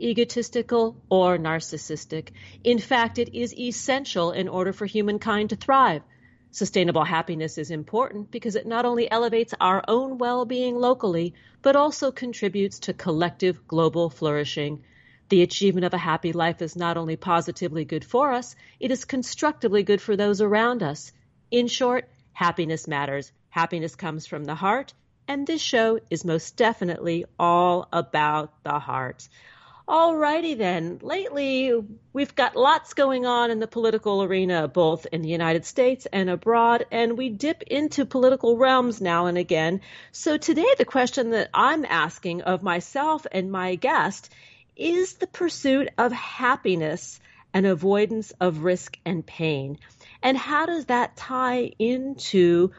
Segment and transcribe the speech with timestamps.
[0.00, 2.30] egotistical, or narcissistic.
[2.64, 6.02] In fact, it is essential in order for humankind to thrive.
[6.50, 11.76] Sustainable happiness is important because it not only elevates our own well being locally, but
[11.76, 14.82] also contributes to collective global flourishing.
[15.28, 19.04] The achievement of a happy life is not only positively good for us, it is
[19.04, 21.12] constructively good for those around us.
[21.50, 23.32] In short, happiness matters.
[23.50, 24.94] Happiness comes from the heart,
[25.26, 29.28] and this show is most definitely all about the heart.
[29.88, 30.98] Alrighty then.
[31.00, 31.72] Lately,
[32.12, 36.28] we've got lots going on in the political arena, both in the United States and
[36.28, 39.80] abroad, and we dip into political realms now and again.
[40.10, 44.28] So today, the question that I'm asking of myself and my guest
[44.74, 47.20] is the pursuit of happiness
[47.54, 49.78] and avoidance of risk and pain.
[50.20, 52.72] And how does that tie into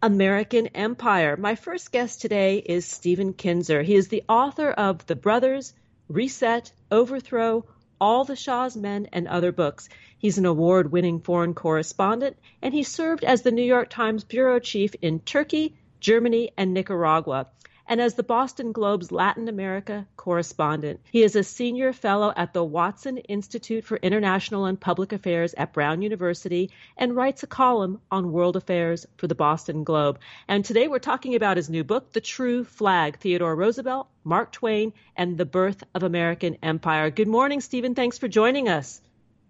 [0.00, 1.36] American Empire?
[1.36, 3.82] My first guest today is Stephen Kinzer.
[3.82, 5.74] He is the author of The Brothers
[6.08, 7.64] Reset, Overthrow,
[8.00, 9.88] All the Shah's Men, and other books.
[10.16, 14.60] He's an award winning foreign correspondent, and he served as the New York Times bureau
[14.60, 17.48] chief in Turkey, Germany, and Nicaragua
[17.88, 21.00] and as the Boston Globe's Latin America correspondent.
[21.10, 25.72] He is a senior fellow at the Watson Institute for International and Public Affairs at
[25.72, 30.18] Brown University and writes a column on world affairs for the Boston Globe.
[30.48, 34.92] And today we're talking about his new book, The True Flag Theodore Roosevelt, Mark Twain,
[35.16, 37.10] and the Birth of American Empire.
[37.10, 37.94] Good morning, Stephen.
[37.94, 39.00] Thanks for joining us.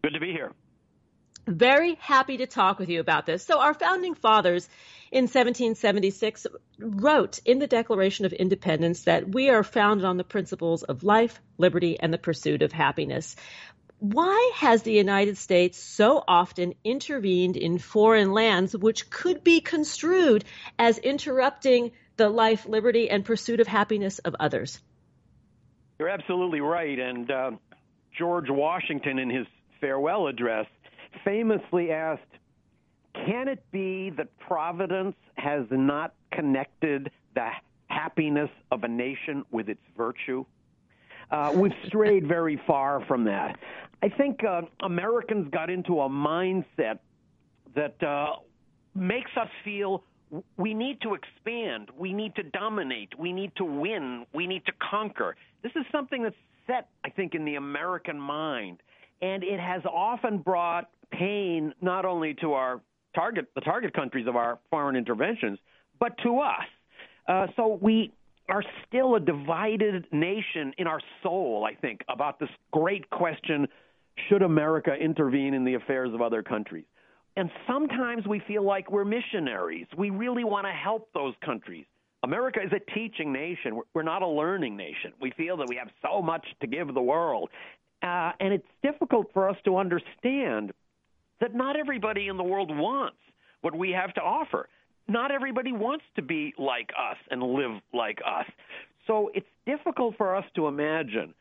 [0.03, 0.53] Good to be here.
[1.47, 3.45] Very happy to talk with you about this.
[3.45, 4.69] So, our founding fathers
[5.13, 6.47] in 1776
[6.81, 11.41] wrote in the Declaration of Independence that we are founded on the principles of life,
[11.57, 13.37] liberty, and the pursuit of happiness.
[13.99, 20.45] Why has the United States so often intervened in foreign lands which could be construed
[20.79, 24.81] as interrupting the life, liberty, and pursuit of happiness of others?
[25.99, 26.99] You're absolutely right.
[26.99, 27.51] And uh,
[28.19, 29.47] George Washington, in his
[29.81, 30.67] farewell address,
[31.25, 32.23] famously asked,
[33.15, 37.49] Can it be that Providence has not connected the
[37.89, 40.45] happiness of a nation with its virtue?
[41.31, 43.59] Uh, we've strayed very far from that.
[44.03, 46.99] I think uh, Americans got into a mindset
[47.75, 48.37] that uh,
[48.95, 50.05] makes us feel
[50.57, 54.73] we need to expand, we need to dominate, we need to win, we need to
[54.91, 55.37] conquer.
[55.63, 58.83] This is something that's set, I think, in the American mind,
[59.23, 62.81] and it has often brought pain not only to our
[63.15, 65.59] target, the target countries of our foreign interventions,
[65.99, 66.65] but to us.
[67.29, 68.13] Uh, so we
[68.49, 73.67] are still a divided nation in our soul, I think, about this great question
[74.29, 76.85] should America intervene in the affairs of other countries?
[77.37, 79.87] And sometimes we feel like we're missionaries.
[79.97, 81.85] We really want to help those countries.
[82.23, 83.81] America is a teaching nation.
[83.95, 85.13] We're not a learning nation.
[85.21, 87.51] We feel that we have so much to give the world.
[88.03, 90.73] Uh, and it's difficult for us to understand
[91.41, 93.17] that not everybody in the world wants
[93.61, 94.69] what we have to offer.
[95.09, 98.47] Not everybody wants to be like us and live like us.
[99.07, 101.33] So it's difficult for us to imagine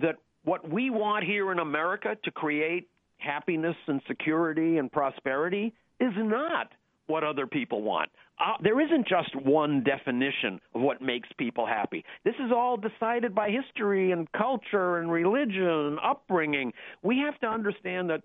[0.00, 2.88] that what we want here in America to create
[3.18, 6.72] happiness and security and prosperity is not
[7.06, 8.10] what other people want.
[8.40, 12.04] Uh, there isn't just one definition of what makes people happy.
[12.24, 16.72] This is all decided by history and culture and religion and upbringing.
[17.02, 18.22] We have to understand that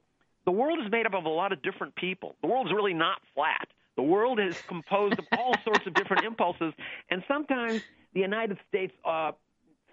[0.48, 2.38] the world is made up of a lot of different people.
[2.42, 3.68] The world's really not flat.
[3.98, 6.74] The world is composed of all sorts of different impulses,
[7.12, 7.82] and sometimes
[8.14, 9.34] the United States uh,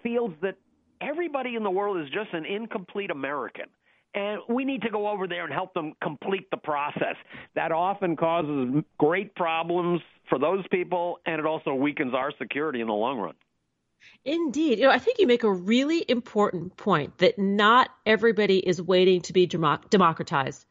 [0.01, 0.55] feels that
[1.01, 3.65] everybody in the world is just an incomplete American.
[4.13, 7.17] And we need to go over there and help them complete the process.
[7.55, 9.99] That often causes great problems
[10.29, 13.33] for those people, and it also weakens our security in the long run.
[14.23, 14.79] Indeed.
[14.79, 19.21] You know, I think you make a really important point that not everybody is waiting
[19.21, 20.65] to be democ- democratized.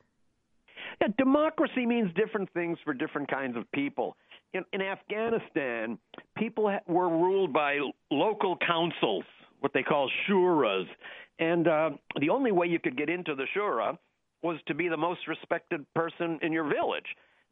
[1.00, 4.16] Yeah, democracy means different things for different kinds of people.
[4.52, 5.98] In, in Afghanistan,
[6.36, 7.78] people ha- were ruled by
[8.10, 9.24] local councils,
[9.60, 10.86] what they call shuras.
[11.38, 11.90] And uh,
[12.20, 13.98] the only way you could get into the shura
[14.42, 17.06] was to be the most respected person in your village.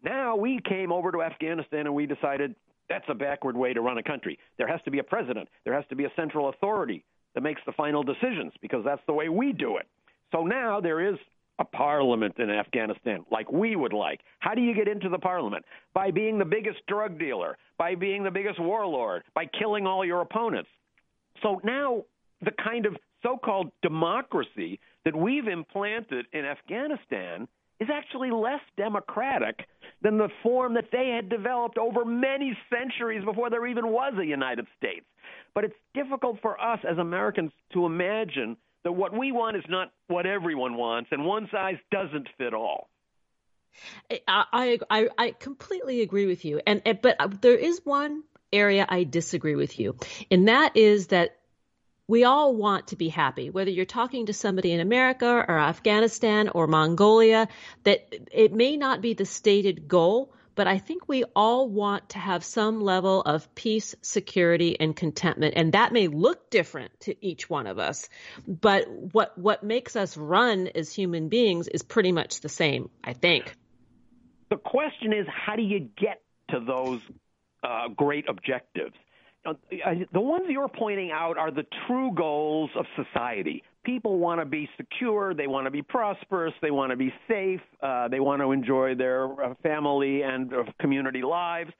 [0.04, 2.54] Now we came over to Afghanistan and we decided
[2.92, 4.38] that's a backward way to run a country.
[4.58, 7.04] There has to be a president, there has to be a central authority
[7.34, 9.86] that makes the final decisions because that's the way we do it.
[10.30, 11.18] So now there is
[11.58, 14.20] a parliament in Afghanistan like we would like.
[14.40, 15.64] How do you get into the parliament?
[15.94, 20.20] By being the biggest drug dealer, by being the biggest warlord, by killing all your
[20.20, 20.68] opponents.
[21.42, 22.04] So now
[22.42, 27.48] the kind of so called democracy that we've implanted in Afghanistan
[27.82, 29.66] is actually less democratic
[30.02, 34.24] than the form that they had developed over many centuries before there even was a
[34.24, 35.04] United States.
[35.54, 39.92] But it's difficult for us as Americans to imagine that what we want is not
[40.06, 42.88] what everyone wants, and one size doesn't fit all.
[44.28, 49.04] I I, I completely agree with you, and but uh, there is one area I
[49.04, 49.96] disagree with you,
[50.30, 51.38] and that is that
[52.12, 56.50] we all want to be happy, whether you're talking to somebody in America or Afghanistan
[56.50, 57.48] or Mongolia,
[57.84, 62.18] that it may not be the stated goal, but I think we all want to
[62.18, 65.54] have some level of peace, security, and contentment.
[65.56, 68.10] And that may look different to each one of us.
[68.46, 73.14] But what, what makes us run as human beings is pretty much the same, I
[73.14, 73.56] think.
[74.50, 76.20] The question is, how do you get
[76.50, 77.00] to those
[77.62, 78.96] uh, great objectives?
[79.44, 79.54] Uh,
[80.12, 83.62] the ones you're pointing out are the true goals of society.
[83.84, 87.60] People want to be secure, they want to be prosperous, they want to be safe,
[87.82, 91.72] uh, they want to enjoy their uh, family and uh, community lives.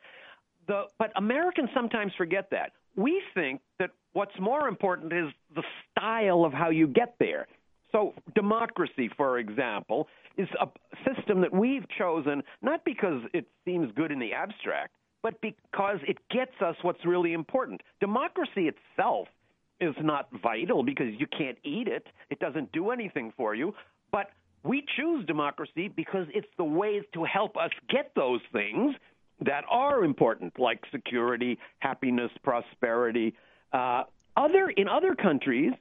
[0.67, 2.73] The, but Americans sometimes forget that.
[2.97, 7.47] We think that what's more important is the style of how you get there.
[7.93, 10.67] So, democracy, for example, is a
[11.07, 14.93] system that we've chosen not because it seems good in the abstract,
[15.23, 17.81] but because it gets us what's really important.
[18.01, 19.29] Democracy itself
[19.81, 23.75] is not vital because you can't eat it, it doesn't do anything for you.
[24.11, 24.31] But
[24.63, 28.95] we choose democracy because it's the way to help us get those things
[29.45, 33.35] that are important, like security, happiness, prosperity.
[33.73, 34.05] Uh,
[34.37, 35.73] other in other countries,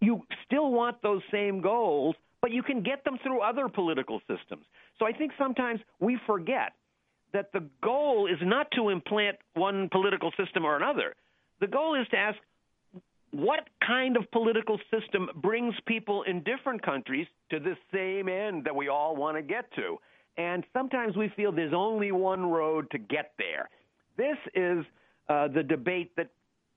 [0.00, 4.64] you still want those same goals, but you can get them through other political systems.
[4.98, 6.72] So I think sometimes we forget
[7.32, 11.14] that the goal is not to implant one political system or another.
[11.60, 12.38] The goal is to ask
[13.32, 18.74] what kind of political system brings people in different countries to the same end that
[18.74, 19.98] we all want to get to.
[20.36, 23.68] And sometimes we feel there's only one road to get there.
[24.16, 24.84] This is
[25.28, 26.30] uh, the debate that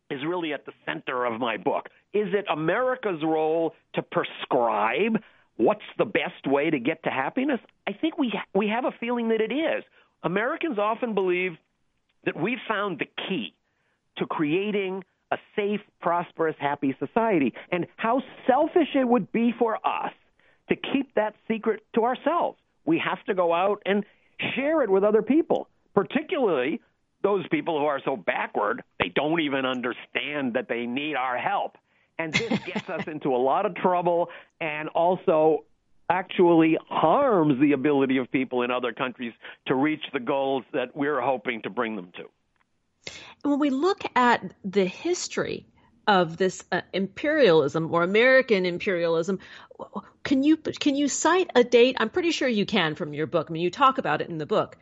[0.09, 1.87] is really at the center of my book.
[2.13, 5.17] Is it America's role to prescribe
[5.57, 7.59] what's the best way to get to happiness?
[7.87, 9.83] I think we we have a feeling that it is.
[10.23, 11.53] Americans often believe
[12.25, 13.53] that we've found the key
[14.17, 20.13] to creating a safe, prosperous, happy society, and how selfish it would be for us
[20.69, 22.57] to keep that secret to ourselves.
[22.85, 24.05] We have to go out and
[24.55, 26.79] share it with other people, particularly
[27.23, 31.77] those people who are so backward they don't even understand that they need our help.
[32.19, 34.29] And this gets us into a lot of trouble
[34.61, 35.63] and also
[36.09, 39.33] actually harms the ability of people in other countries
[39.67, 42.23] to reach the goals that we're hoping to bring them to.
[43.43, 45.65] When we look at the history
[46.07, 49.39] of this uh, imperialism or American imperialism,
[50.23, 51.95] can you can you cite a date?
[51.99, 53.47] I'm pretty sure you can from your book.
[53.49, 54.77] I mean, you talk about it in the book.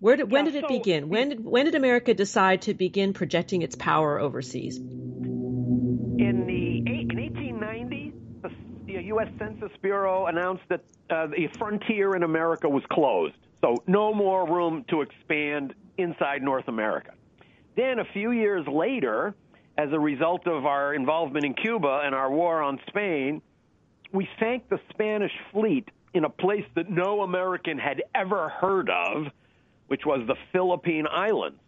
[0.00, 1.08] Where did, when did it begin?
[1.08, 4.78] When did when did America decide to begin projecting its power overseas?
[4.78, 6.44] In
[9.10, 9.28] U.S.
[9.38, 14.84] Census Bureau announced that uh, the frontier in America was closed, so no more room
[14.88, 17.12] to expand inside North America.
[17.76, 19.34] Then, a few years later,
[19.76, 23.42] as a result of our involvement in Cuba and our war on Spain,
[24.12, 29.26] we sank the Spanish fleet in a place that no American had ever heard of,
[29.88, 31.58] which was the Philippine Islands.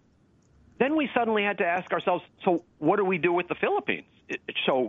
[0.79, 4.07] Then we suddenly had to ask ourselves so, what do we do with the Philippines?
[4.67, 4.89] So,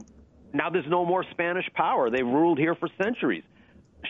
[0.53, 2.09] now there's no more Spanish power.
[2.09, 3.43] They've ruled here for centuries.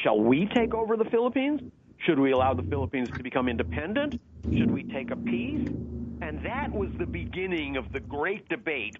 [0.03, 1.61] Shall we take over the Philippines?
[2.05, 4.19] Should we allow the Philippines to become independent?
[4.51, 5.67] Should we take a piece?
[6.21, 8.97] And that was the beginning of the great debate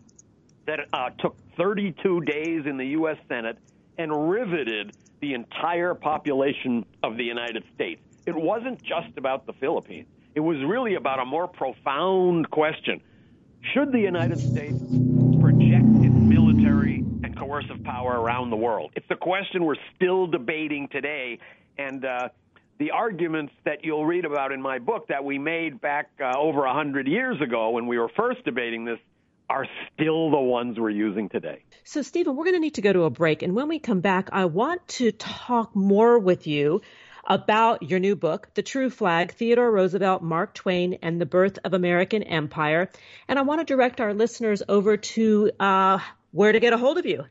[0.66, 3.18] that uh, took 32 days in the U.S.
[3.28, 3.58] Senate
[3.98, 8.02] and riveted the entire population of the United States.
[8.26, 10.08] It wasn't just about the Philippines.
[10.36, 13.02] It was really about a more profound question.
[13.74, 14.82] Should the United States
[17.34, 18.92] and coercive power around the world?
[18.96, 21.40] It's a question we're still debating today.
[21.78, 22.30] And uh,
[22.80, 26.66] the arguments that you'll read about in my book that we made back uh, over
[26.66, 29.00] a hundred years ago when we were first debating this
[29.50, 31.64] are still the ones we're using today.
[31.84, 33.44] So, Stephen, we're going to need to go to a break.
[33.44, 36.82] And when we come back, I want to talk more with you
[37.26, 41.74] about your new book, The True Flag Theodore Roosevelt, Mark Twain, and the Birth of
[41.74, 42.90] American Empire.
[43.28, 46.00] And I want to direct our listeners over to uh,
[46.34, 47.24] where to get a hold of you.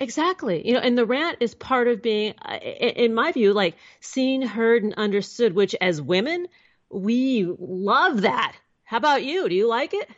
[0.00, 0.66] Exactly.
[0.66, 4.40] You know, and the rant is part of being, uh, in my view, like seen,
[4.40, 6.48] heard, and understood, which as women,
[6.88, 8.56] we love that.
[8.84, 9.46] How about you?
[9.46, 10.08] Do you like it?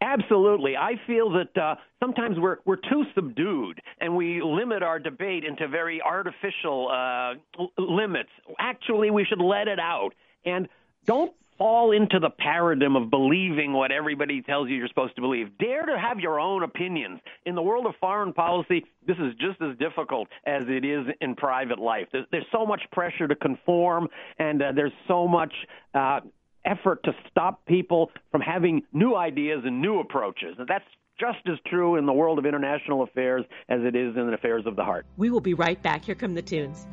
[0.00, 0.76] Absolutely.
[0.76, 5.66] I feel that uh, sometimes we're we're too subdued and we limit our debate into
[5.66, 8.30] very artificial uh, l- limits.
[8.60, 10.10] Actually, we should let it out
[10.44, 10.68] and
[11.04, 15.58] don't fall into the paradigm of believing what everybody tells you you're supposed to believe.
[15.58, 17.18] Dare to have your own opinions.
[17.44, 21.34] In the world of foreign policy, this is just as difficult as it is in
[21.34, 22.06] private life.
[22.12, 24.06] There's, there's so much pressure to conform,
[24.38, 25.52] and uh, there's so much
[25.94, 26.20] uh,
[26.68, 30.56] effort to stop people from having new ideas and new approaches.
[30.58, 30.84] And that's
[31.18, 34.64] just as true in the world of international affairs as it is in the affairs
[34.66, 35.06] of the heart.
[35.16, 36.04] We will be right back.
[36.04, 36.86] Here come the tunes.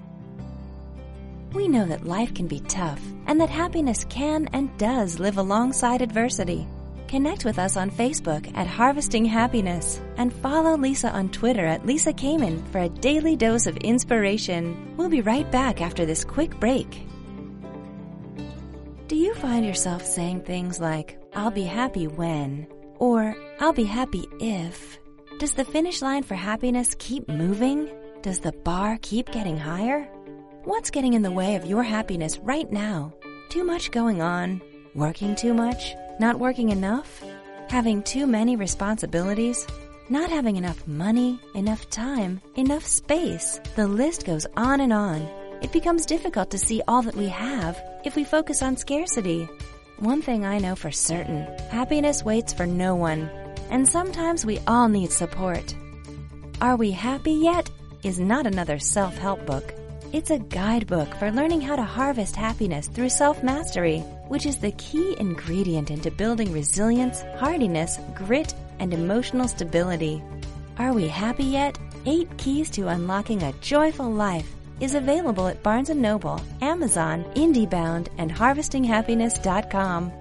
[1.54, 6.02] We know that life can be tough and that happiness can and does live alongside
[6.02, 6.68] adversity.
[7.08, 12.12] Connect with us on Facebook at Harvesting Happiness and follow Lisa on Twitter at Lisa
[12.12, 14.96] Kamen for a daily dose of inspiration.
[14.98, 17.06] We'll be right back after this quick break.
[19.46, 22.66] Find yourself saying things like, I'll be happy when,
[22.98, 24.98] or I'll be happy if?
[25.38, 27.88] Does the finish line for happiness keep moving?
[28.24, 30.06] Does the bar keep getting higher?
[30.64, 33.14] What's getting in the way of your happiness right now?
[33.50, 34.64] Too much going on?
[34.96, 35.94] Working too much?
[36.20, 37.24] Not working enough?
[37.70, 39.68] Having too many responsibilities?
[40.10, 43.60] Not having enough money, enough time, enough space?
[43.76, 45.30] The list goes on and on.
[45.62, 49.48] It becomes difficult to see all that we have if we focus on scarcity.
[50.00, 53.30] One thing I know for certain happiness waits for no one,
[53.70, 55.74] and sometimes we all need support.
[56.62, 57.70] Are We Happy Yet?
[58.04, 59.74] is not another self help book.
[60.14, 64.72] It's a guidebook for learning how to harvest happiness through self mastery, which is the
[64.74, 70.22] key ingredient into building resilience, hardiness, grit, and emotional stability.
[70.78, 71.80] Are We Happy Yet?
[72.06, 78.08] Eight Keys to Unlocking a Joyful Life is available at Barnes & Noble, Amazon, IndieBound,
[78.18, 80.12] and HarvestingHappiness.com.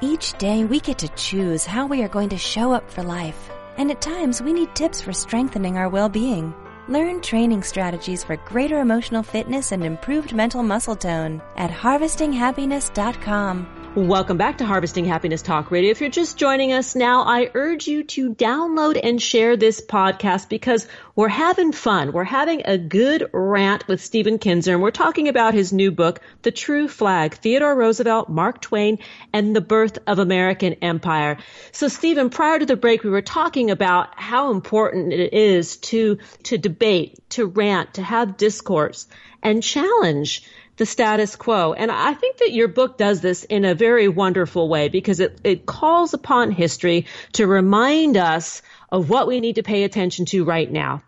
[0.00, 3.50] Each day we get to choose how we are going to show up for life,
[3.76, 6.54] and at times we need tips for strengthening our well-being.
[6.88, 13.77] Learn training strategies for greater emotional fitness and improved mental muscle tone at HarvestingHappiness.com.
[13.94, 15.90] Welcome back to Harvesting Happiness Talk Radio.
[15.90, 20.50] If you're just joining us now, I urge you to download and share this podcast
[20.50, 22.12] because we're having fun.
[22.12, 26.20] We're having a good rant with Stephen Kinzer, and we're talking about his new book,
[26.42, 28.98] The True Flag, Theodore Roosevelt, Mark Twain,
[29.32, 31.38] and the Birth of American Empire.
[31.72, 36.18] So, Stephen, prior to the break, we were talking about how important it is to,
[36.44, 39.08] to debate, to rant, to have discourse,
[39.42, 40.42] and challenge
[40.78, 41.74] the status quo.
[41.74, 45.40] And I think that your book does this in a very wonderful way because it,
[45.44, 50.44] it calls upon history to remind us of what we need to pay attention to
[50.44, 51.02] right now.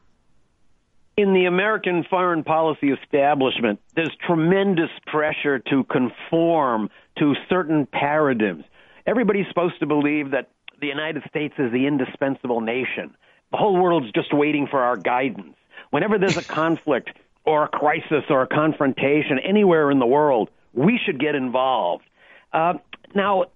[1.17, 8.65] In the American foreign policy establishment, there's tremendous pressure to conform to certain paradigms.
[9.07, 10.51] Everybody's supposed to believe that
[10.81, 13.15] the United States is the indispensable nation.
[13.51, 15.57] The whole world's just waiting for our guidance.
[15.91, 17.11] Whenever there's a conflict,
[17.45, 22.05] or a crisis or a confrontation anywhere in the world, We should get involved.
[22.53, 22.75] Uh,
[23.15, 23.47] now,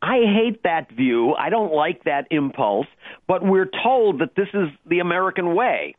[0.00, 1.34] I hate that view.
[1.34, 2.86] I don't like that impulse,
[3.26, 5.94] but we're told that this is the American way.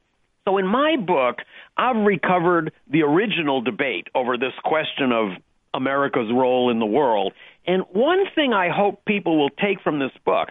[0.45, 1.37] So in my book,
[1.75, 5.29] I've recovered the original debate over this question of
[5.73, 7.33] America's role in the world.
[7.65, 10.49] And one thing I hope people will take from this book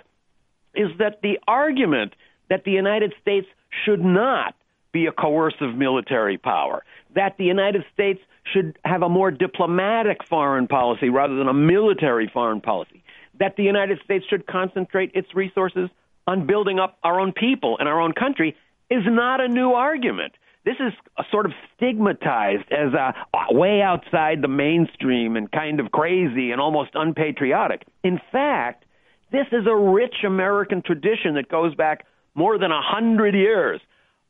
[0.74, 2.14] is that the argument
[2.50, 3.46] that the United States
[3.84, 4.54] should not
[4.94, 6.82] be a coercive military power,
[7.14, 8.20] that the United States
[8.50, 13.02] should have a more diplomatic foreign policy rather than a military foreign policy,
[13.38, 15.90] that the United States should concentrate its resources
[16.26, 18.56] on building up our own people and our own country
[18.90, 20.32] is not a new argument.
[20.64, 20.92] This is
[21.30, 23.12] sort of stigmatized as a
[23.50, 27.82] way outside the mainstream and kind of crazy and almost unpatriotic.
[28.02, 28.84] In fact,
[29.30, 33.80] this is a rich American tradition that goes back more than a hundred years.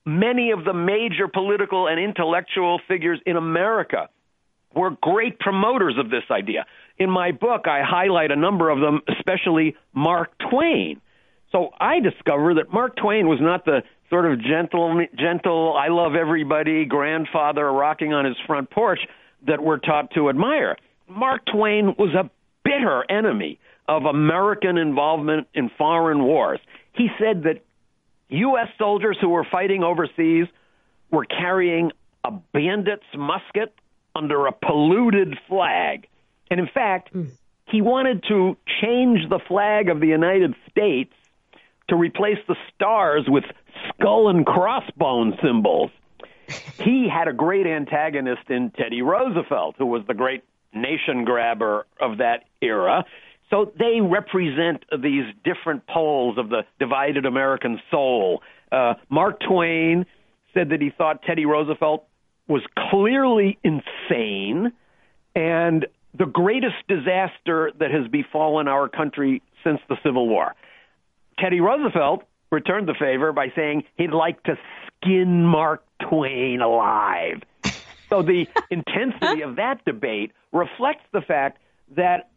[0.06, 4.08] Many of the major political and intellectual figures in America
[4.75, 6.66] were great promoters of this idea.
[6.99, 11.00] In my book, I highlight a number of them, especially Mark Twain.
[11.52, 16.14] So I discover that Mark Twain was not the sort of gentle, gentle, I love
[16.14, 19.00] everybody grandfather rocking on his front porch
[19.46, 20.76] that we're taught to admire.
[21.08, 22.30] Mark Twain was a
[22.64, 23.58] bitter enemy
[23.88, 26.61] of American involvement in foreign wars.
[26.92, 27.62] He said that
[28.28, 28.69] U.S.
[28.78, 30.47] soldiers who were fighting overseas
[31.11, 31.93] were carrying
[32.25, 33.75] a bandit's musket
[34.16, 36.07] under a polluted flag.
[36.50, 37.31] And in fact, mm.
[37.66, 41.12] he wanted to change the flag of the United States
[41.88, 43.45] to replace the stars with
[43.88, 45.90] skull and crossbone symbols.
[46.78, 52.19] he had a great antagonist in Teddy Roosevelt, who was the great nation grabber of
[52.19, 53.04] that era.
[53.54, 58.42] So they represent these different poles of the divided American soul.
[58.73, 60.06] Uh, Mark Twain
[60.52, 62.04] said that he thought Teddy Roosevelt
[62.49, 64.73] was clearly insane
[65.37, 65.87] and
[66.18, 70.56] the greatest disaster that has befallen our country since the Civil War.
[71.38, 74.59] Teddy Roosevelt returned the favor by saying he'd like to
[74.96, 77.42] skin Mark Twain alive.
[78.09, 81.59] So the intensity of that debate reflects the fact
[81.96, 82.31] that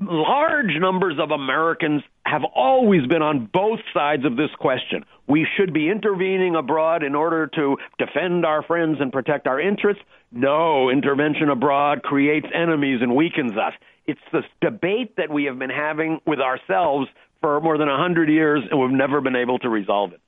[0.00, 5.04] large numbers of Americans have always been on both sides of this question.
[5.28, 10.02] We should be intervening abroad in order to defend our friends and protect our interests.
[10.32, 13.74] No, intervention abroad creates enemies and weakens us.
[14.06, 17.08] It's this debate that we have been having with ourselves
[17.40, 20.20] for more than 100 years, and we've never been able to resolve it.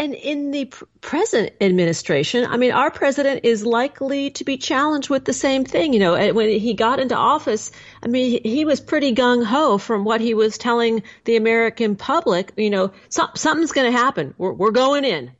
[0.00, 5.10] And in the pr- present administration, I mean, our president is likely to be challenged
[5.10, 5.92] with the same thing.
[5.92, 10.04] You know, when he got into office, I mean, he was pretty gung ho from
[10.04, 12.52] what he was telling the American public.
[12.56, 14.34] You know, so, something's going to happen.
[14.38, 15.32] We're, we're going in.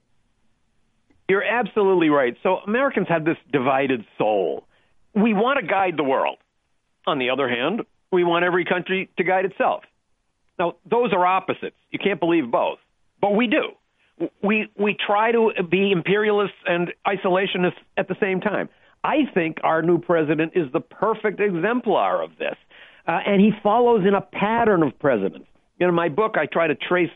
[1.28, 2.36] You're absolutely right.
[2.42, 4.66] So Americans have this divided soul.
[5.14, 6.38] We want to guide the world.
[7.06, 9.84] On the other hand, we want every country to guide itself.
[10.58, 11.76] Now, those are opposites.
[11.90, 12.78] You can't believe both,
[13.20, 13.77] but we do
[14.42, 18.68] we we try to be imperialists and isolationists at the same time.
[19.04, 22.56] I think our new president is the perfect exemplar of this,
[23.06, 25.46] uh, and he follows in a pattern of presidents.
[25.78, 27.10] In my book, I try to trace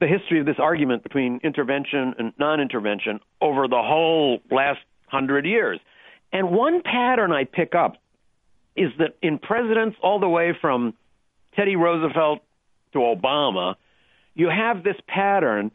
[0.00, 5.78] the history of this argument between intervention and non-intervention over the whole last hundred years.
[6.32, 7.96] And one pattern I pick up
[8.76, 10.94] is that in presidents all the way from
[11.56, 12.40] Teddy Roosevelt
[12.92, 13.74] to Obama,
[14.34, 15.70] you have this pattern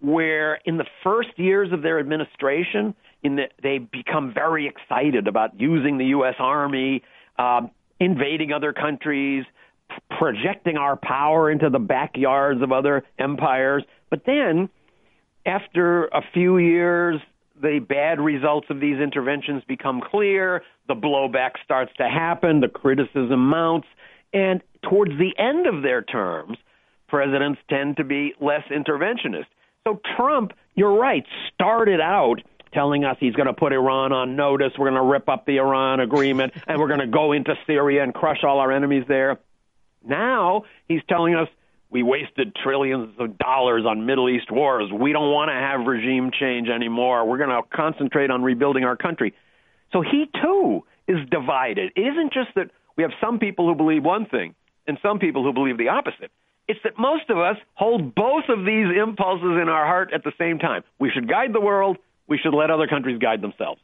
[0.00, 5.60] where in the first years of their administration, in the, they become very excited about
[5.60, 6.34] using the U.S.
[6.38, 7.02] Army,
[7.38, 7.62] uh,
[7.98, 9.44] invading other countries,
[10.18, 13.84] projecting our power into the backyards of other empires.
[14.08, 14.68] But then,
[15.44, 17.20] after a few years,
[17.60, 23.48] the bad results of these interventions become clear, the blowback starts to happen, the criticism
[23.48, 23.86] mounts,
[24.32, 26.56] and towards the end of their terms,
[27.08, 29.46] presidents tend to be less interventionist.
[29.86, 34.72] So Trump, you're right, started out telling us he's going to put Iran on notice.
[34.78, 38.02] We're going to rip up the Iran agreement and we're going to go into Syria
[38.02, 39.38] and crush all our enemies there.
[40.04, 41.48] Now he's telling us
[41.90, 44.90] we wasted trillions of dollars on Middle East wars.
[44.92, 47.26] We don't want to have regime change anymore.
[47.26, 49.34] We're going to concentrate on rebuilding our country.
[49.92, 51.92] So he too is divided.
[51.96, 54.54] It isn't just that we have some people who believe one thing
[54.86, 56.30] and some people who believe the opposite.
[56.70, 60.32] It's that most of us hold both of these impulses in our heart at the
[60.38, 60.84] same time.
[61.00, 61.98] We should guide the world.
[62.28, 63.80] We should let other countries guide themselves.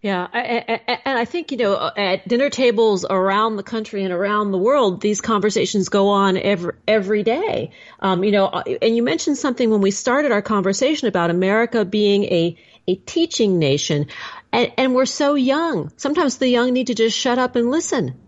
[0.00, 4.58] Yeah, and I think you know at dinner tables around the country and around the
[4.58, 7.72] world, these conversations go on every every day.
[8.00, 12.24] Um, you know, and you mentioned something when we started our conversation about America being
[12.24, 12.56] a
[12.88, 14.06] a teaching nation.
[14.50, 15.92] And, and we're so young.
[15.98, 18.18] Sometimes the young need to just shut up and listen.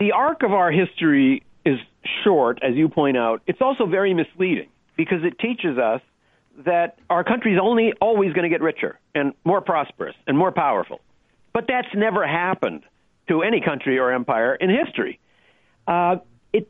[0.00, 1.45] The arc of our history is
[2.24, 3.42] short, as you point out.
[3.46, 6.00] It's also very misleading because it teaches us
[6.64, 11.00] that our country's only always going to get richer and more prosperous and more powerful.
[11.52, 12.82] But that's never happened
[13.28, 15.20] to any country or empire in history.
[15.86, 16.16] Uh,
[16.52, 16.68] it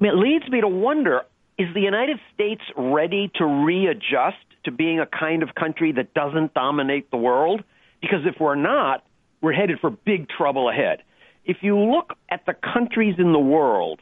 [0.00, 1.22] leads me to wonder
[1.56, 6.52] is the United States ready to readjust to being a kind of country that doesn't
[6.54, 7.62] dominate the world?
[8.00, 9.04] Because if we're not,
[9.40, 11.02] we're headed for big trouble ahead.
[11.44, 14.00] If you look at the countries in the world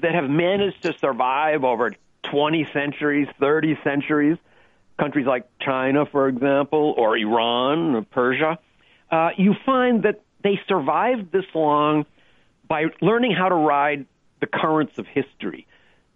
[0.00, 1.92] that have managed to survive over
[2.30, 4.38] 20 centuries, 30 centuries,
[4.98, 8.58] countries like China, for example, or Iran or Persia,
[9.10, 12.06] uh, you find that they survived this long
[12.68, 14.06] by learning how to ride
[14.40, 15.66] the currents of history.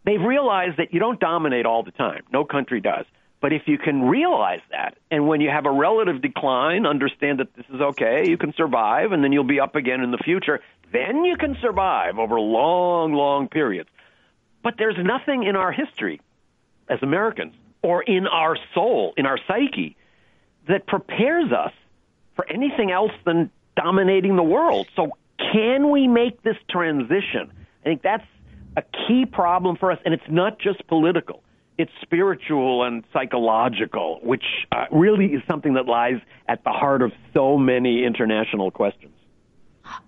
[0.04, 2.22] They've realized that you don't dominate all the time.
[2.32, 3.04] No country does.
[3.40, 7.54] But if you can realize that, and when you have a relative decline, understand that
[7.54, 10.60] this is okay, you can survive, and then you'll be up again in the future,
[10.92, 13.88] then you can survive over long, long periods.
[14.62, 16.20] But there's nothing in our history
[16.88, 19.96] as Americans or in our soul, in our psyche,
[20.66, 21.72] that prepares us
[22.34, 24.88] for anything else than dominating the world.
[24.96, 27.52] So, can we make this transition?
[27.82, 28.26] I think that's
[28.76, 31.42] a key problem for us, and it's not just political.
[31.78, 37.12] It's spiritual and psychological, which uh, really is something that lies at the heart of
[37.32, 39.14] so many international questions.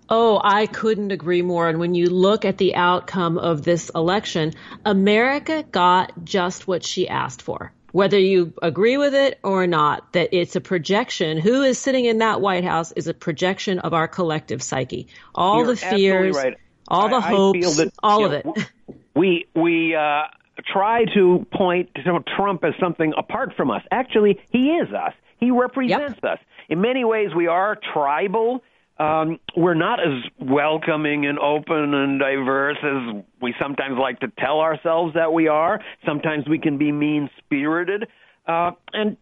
[0.09, 1.69] Oh, I couldn't agree more.
[1.69, 4.53] And when you look at the outcome of this election,
[4.85, 7.71] America got just what she asked for.
[7.91, 11.37] Whether you agree with it or not, that it's a projection.
[11.37, 15.07] Who is sitting in that White House is a projection of our collective psyche.
[15.35, 16.57] All You're the fears, right.
[16.87, 18.71] all the I, hopes, that, all of know, it.
[19.13, 20.23] We we uh,
[20.65, 23.81] try to point to Trump as something apart from us.
[23.91, 25.13] Actually, he is us.
[25.37, 26.33] He represents yep.
[26.33, 26.39] us.
[26.69, 28.61] In many ways, we are tribal
[29.01, 34.59] um, we're not as welcoming and open and diverse as we sometimes like to tell
[34.59, 35.81] ourselves that we are.
[36.05, 38.07] Sometimes we can be mean spirited.
[38.47, 39.17] Uh, and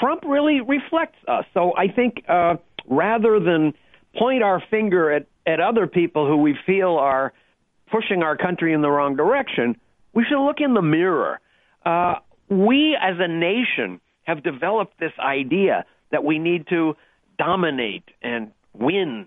[0.00, 1.46] Trump really reflects us.
[1.54, 3.72] So I think uh, rather than
[4.18, 7.32] point our finger at, at other people who we feel are
[7.90, 9.76] pushing our country in the wrong direction,
[10.14, 11.40] we should look in the mirror.
[11.84, 12.14] Uh,
[12.48, 16.94] we as a nation have developed this idea that we need to
[17.38, 19.26] dominate and win.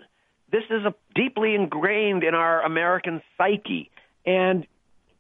[0.52, 0.82] This is
[1.16, 3.90] deeply ingrained in our American psyche,
[4.26, 4.66] and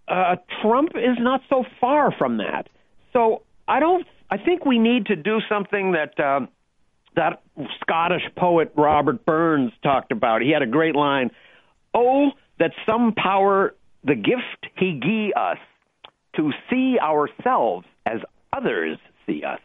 [0.08, 2.70] uh, Trump is not so far from that.
[3.12, 4.06] So I don't.
[4.30, 6.46] I think we need to do something that uh,
[7.16, 7.42] that
[7.82, 10.42] Scottish poet Robert Burns talked about.
[10.42, 11.32] He had a great line:
[11.94, 13.74] "Oh, that some power
[14.06, 15.58] the gift he gie us
[16.36, 18.20] to see ourselves as
[18.54, 19.60] others see us."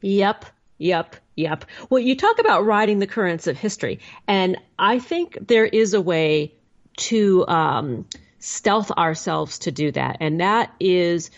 [0.00, 0.44] yep,
[0.80, 1.66] Yep, yep.
[1.90, 6.00] Well, you talk about riding the currents of history, and I think there is a
[6.00, 6.54] way
[6.96, 8.06] to um,
[8.38, 11.30] stealth ourselves to do that, and that is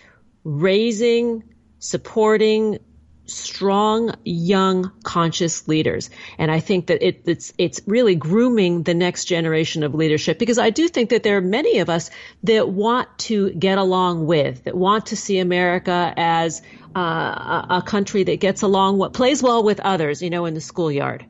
[0.44, 1.42] raising,
[1.80, 2.78] supporting
[3.26, 6.10] strong, young, conscious leaders.
[6.38, 10.58] And I think that it, it's it's really grooming the next generation of leadership because
[10.58, 12.10] I do think that there are many of us
[12.44, 16.62] that want to get along with, that want to see America as
[16.94, 20.60] uh, a country that gets along, what plays well with others, you know, in the
[20.60, 21.24] schoolyard.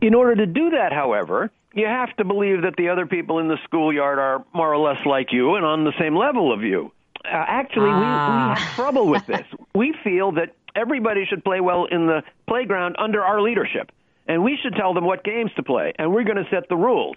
[0.00, 3.48] In order to do that, however, you have to believe that the other people in
[3.48, 6.90] the schoolyard are more or less like you and on the same level of you.
[7.24, 7.94] Uh, actually, ah.
[7.94, 8.54] we, we ah.
[8.54, 9.46] have trouble with this.
[9.74, 13.90] we feel that everybody should play well in the playground under our leadership,
[14.28, 16.76] and we should tell them what games to play, and we're going to set the
[16.76, 17.16] rules.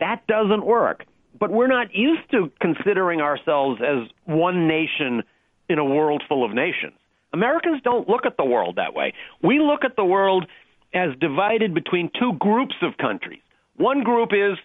[0.00, 1.04] That doesn't work.
[1.38, 5.22] But we're not used to considering ourselves as one nation
[5.68, 6.92] in a world full of nations.
[7.32, 9.14] Americans don't look at the world that way.
[9.42, 10.46] We look at the world
[10.94, 13.40] as divided between two groups of countries.
[13.76, 14.58] One group is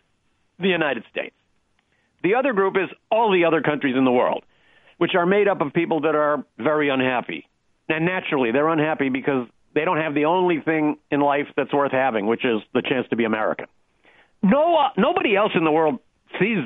[0.60, 1.36] the United States.
[2.23, 4.43] The other group is all the other countries in the world,
[4.97, 7.46] which are made up of people that are very unhappy.
[7.89, 11.91] And naturally, they're unhappy because they don't have the only thing in life that's worth
[11.91, 13.67] having, which is the chance to be American.
[14.43, 16.00] No, uh, nobody else in the world
[16.39, 16.60] sees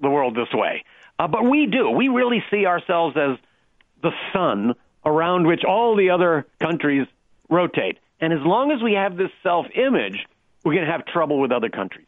[0.00, 0.84] the world this way,
[1.18, 1.90] uh, but we do.
[1.90, 3.38] We really see ourselves as
[4.02, 7.06] the sun around which all the other countries
[7.48, 7.98] rotate.
[8.20, 10.26] And as long as we have this self image,
[10.64, 12.06] we're going to have trouble with other countries.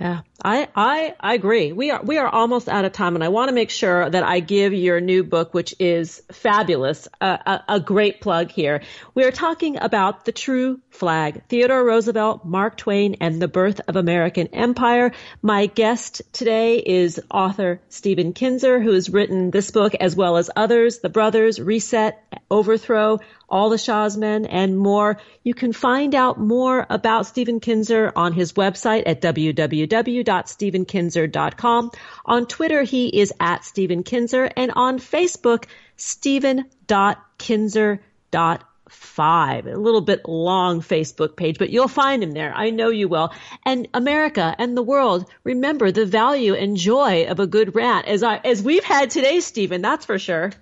[0.00, 1.72] Yeah, I, I, I agree.
[1.72, 4.22] We are, we are almost out of time and I want to make sure that
[4.22, 8.82] I give your new book, which is fabulous, a, a, great plug here.
[9.14, 13.96] We are talking about the true flag, Theodore Roosevelt, Mark Twain, and the birth of
[13.96, 15.10] American empire.
[15.42, 20.48] My guest today is author Stephen Kinzer, who has written this book as well as
[20.54, 25.18] others, The Brothers, Reset, Overthrow, all the Shah's Men, and more.
[25.42, 31.90] You can find out more about Stephen Kinzer on his website at www.stephenkinzer.com.
[32.26, 35.64] On Twitter, he is at Stephen Kinzer, and on Facebook,
[35.96, 38.64] Stephen.kinzer.com.
[38.90, 42.52] A little bit long Facebook page, but you'll find him there.
[42.54, 43.32] I know you will.
[43.64, 48.22] And America and the world, remember the value and joy of a good rant as
[48.22, 50.52] I as we've had today, Stephen, that's for sure.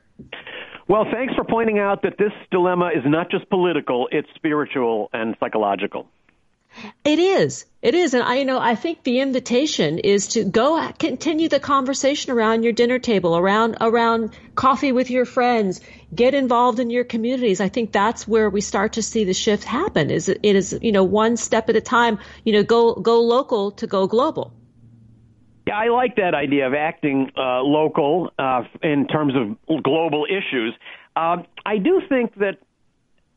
[0.88, 5.36] Well, thanks for pointing out that this dilemma is not just political, it's spiritual and
[5.40, 6.06] psychological.
[7.04, 7.64] It is.
[7.80, 8.12] It is.
[8.12, 12.64] And I, you know, I think the invitation is to go continue the conversation around
[12.64, 15.80] your dinner table, around, around coffee with your friends,
[16.14, 17.60] get involved in your communities.
[17.60, 20.92] I think that's where we start to see the shift happen is it is, you
[20.92, 24.52] know, one step at a time, you know, go, go local to go global.
[25.66, 30.74] Yeah, I like that idea of acting uh, local uh, in terms of global issues.
[31.16, 32.58] Uh, I do think that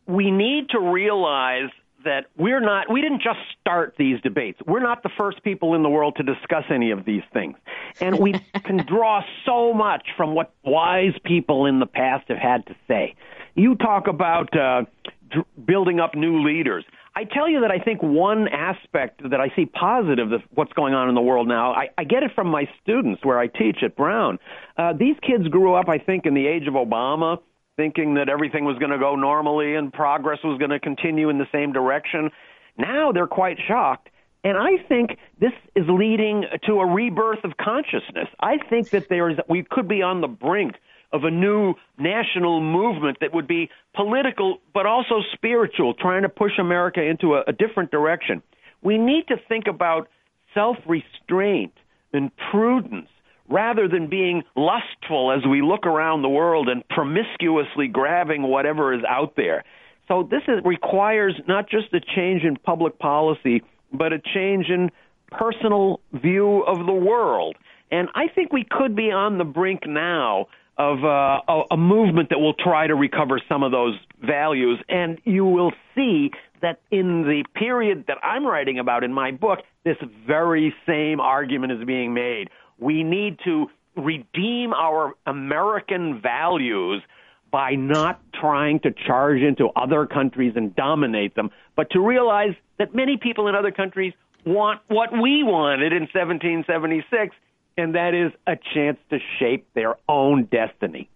[0.05, 1.69] we need to realize
[2.05, 4.59] that we're not we didn't just start these debates.
[4.65, 7.57] We're not the first people in the world to discuss any of these things.
[7.99, 12.65] And we can draw so much from what wise people in the past have had
[12.67, 13.15] to say.
[13.55, 14.83] You talk about uh,
[15.31, 16.85] d- building up new leaders.
[17.15, 20.93] I tell you that I think one aspect that I see positive of what's going
[20.93, 23.77] on in the world now, I, I get it from my students where I teach
[23.83, 24.39] at Brown.
[24.77, 27.39] Uh, these kids grew up, I think, in the age of Obama,
[27.77, 31.37] thinking that everything was going to go normally and progress was going to continue in
[31.37, 32.29] the same direction.
[32.77, 34.09] Now they're quite shocked.
[34.43, 38.27] And I think this is leading to a rebirth of consciousness.
[38.39, 40.75] I think that there is, we could be on the brink
[41.11, 46.51] of a new national movement that would be political but also spiritual, trying to push
[46.59, 48.41] America into a, a different direction.
[48.81, 50.07] We need to think about
[50.53, 51.73] self restraint
[52.13, 53.09] and prudence
[53.49, 59.01] rather than being lustful as we look around the world and promiscuously grabbing whatever is
[59.07, 59.63] out there.
[60.07, 64.91] So this is, requires not just a change in public policy, but a change in
[65.31, 67.55] personal view of the world.
[67.91, 70.47] And I think we could be on the brink now
[70.79, 74.79] of uh, a, a movement that will try to recover some of those values.
[74.87, 79.59] And you will see that in the period that I'm writing about in my book,
[79.83, 82.49] this very same argument is being made.
[82.79, 87.03] We need to redeem our American values
[87.51, 92.95] by not trying to charge into other countries and dominate them, but to realize that
[92.95, 94.13] many people in other countries
[94.45, 97.35] want what we wanted in 1776
[97.79, 101.09] and that is a chance to shape their own destiny.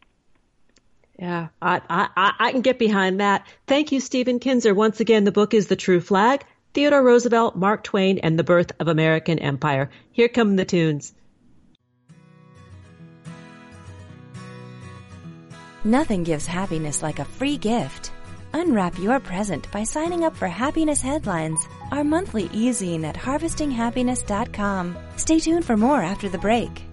[1.19, 3.45] Yeah, I, I, I can get behind that.
[3.67, 4.73] Thank you, Stephen Kinzer.
[4.73, 8.71] Once again, the book is The True Flag Theodore Roosevelt, Mark Twain, and the Birth
[8.79, 9.91] of American Empire.
[10.11, 11.13] Here come the tunes.
[15.83, 18.11] Nothing gives happiness like a free gift.
[18.53, 21.59] Unwrap your present by signing up for Happiness Headlines,
[21.93, 24.97] our monthly e-zine at harvestinghappiness.com.
[25.15, 26.83] Stay tuned for more after the break.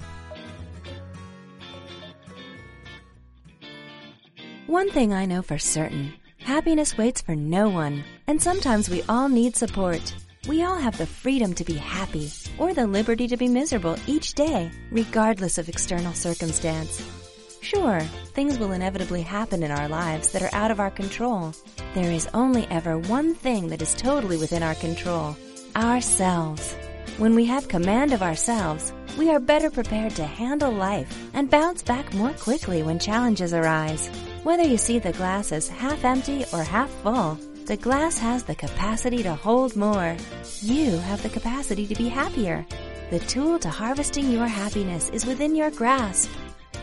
[4.67, 9.29] One thing I know for certain, happiness waits for no one, and sometimes we all
[9.29, 10.15] need support.
[10.47, 14.35] We all have the freedom to be happy or the liberty to be miserable each
[14.35, 17.20] day, regardless of external circumstance.
[17.61, 18.01] Sure,
[18.35, 21.53] things will inevitably happen in our lives that are out of our control.
[21.95, 25.37] There is only ever one thing that is totally within our control
[25.77, 26.75] ourselves.
[27.19, 31.83] When we have command of ourselves, we are better prepared to handle life and bounce
[31.83, 34.09] back more quickly when challenges arise.
[34.43, 38.55] Whether you see the glass as half empty or half full, the glass has the
[38.55, 40.17] capacity to hold more.
[40.63, 42.67] You have the capacity to be happier.
[43.11, 46.31] The tool to harvesting your happiness is within your grasp.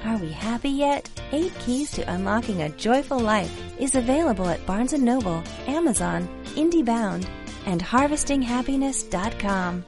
[0.06, 1.10] Are we happy yet?
[1.32, 7.28] Eight Keys to Unlocking a Joyful Life is available at Barnes & Noble, Amazon, IndieBound,
[7.66, 9.86] and HarvestingHappiness.com.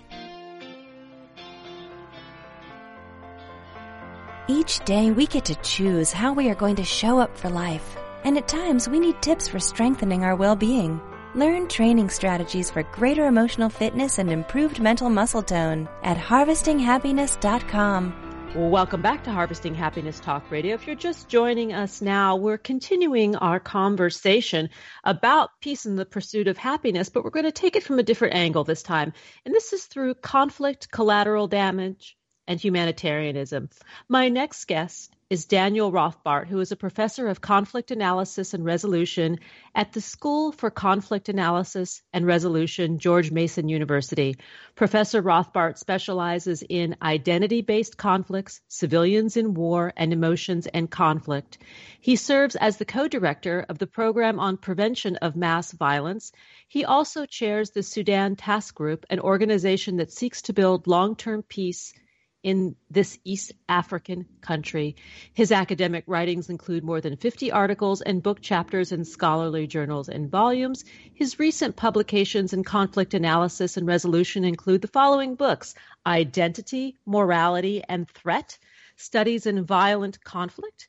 [4.47, 7.95] Each day we get to choose how we are going to show up for life,
[8.23, 10.99] and at times we need tips for strengthening our well-being.
[11.35, 18.28] Learn training strategies for greater emotional fitness and improved mental muscle tone at HarvestingHappiness.com.
[18.55, 20.73] Welcome back to Harvesting Happiness Talk Radio.
[20.73, 24.71] If you're just joining us now, we're continuing our conversation
[25.03, 28.03] about peace and the pursuit of happiness, but we're going to take it from a
[28.03, 29.13] different angle this time.
[29.45, 33.69] And this is through conflict, collateral damage, and humanitarianism.
[34.07, 39.37] My next guest is Daniel Rothbart, who is a professor of conflict analysis and resolution
[39.75, 44.37] at the School for Conflict Analysis and Resolution, George Mason University.
[44.75, 51.59] Professor Rothbart specializes in identity based conflicts, civilians in war, and emotions and conflict.
[52.01, 56.31] He serves as the co director of the Program on Prevention of Mass Violence.
[56.67, 61.43] He also chairs the Sudan Task Group, an organization that seeks to build long term
[61.43, 61.93] peace
[62.41, 64.95] in this East African country.
[65.33, 70.31] His academic writings include more than 50 articles and book chapters in scholarly journals and
[70.31, 70.85] volumes.
[71.13, 75.75] His recent publications in conflict analysis and resolution include the following books
[76.05, 78.57] Identity, Morality, and Threat
[78.95, 80.87] Studies in Violent Conflict,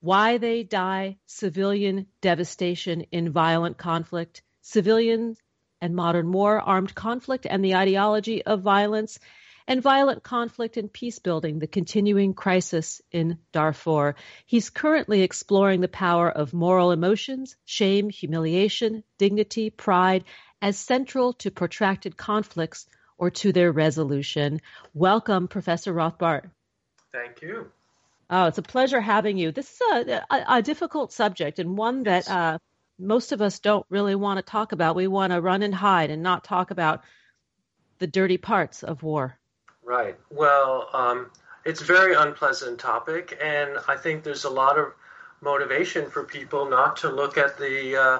[0.00, 5.36] Why They Die, Civilian Devastation in Violent Conflict, Civilian
[5.80, 9.18] and Modern War, Armed Conflict, and the Ideology of Violence
[9.66, 14.14] and violent conflict and peace building, the continuing crisis in Darfur.
[14.46, 20.24] He's currently exploring the power of moral emotions, shame, humiliation, dignity, pride
[20.60, 22.86] as central to protracted conflicts
[23.18, 24.60] or to their resolution.
[24.94, 26.50] Welcome, Professor Rothbart.
[27.12, 27.70] Thank you.
[28.30, 29.52] Oh, it's a pleasure having you.
[29.52, 32.58] This is a, a, a difficult subject and one that uh,
[32.98, 34.96] most of us don't really want to talk about.
[34.96, 37.02] We want to run and hide and not talk about
[37.98, 39.38] the dirty parts of war.
[39.84, 40.16] Right.
[40.30, 41.30] Well, um,
[41.64, 44.92] it's a very unpleasant topic, and I think there's a lot of
[45.40, 48.18] motivation for people not to look at the, uh,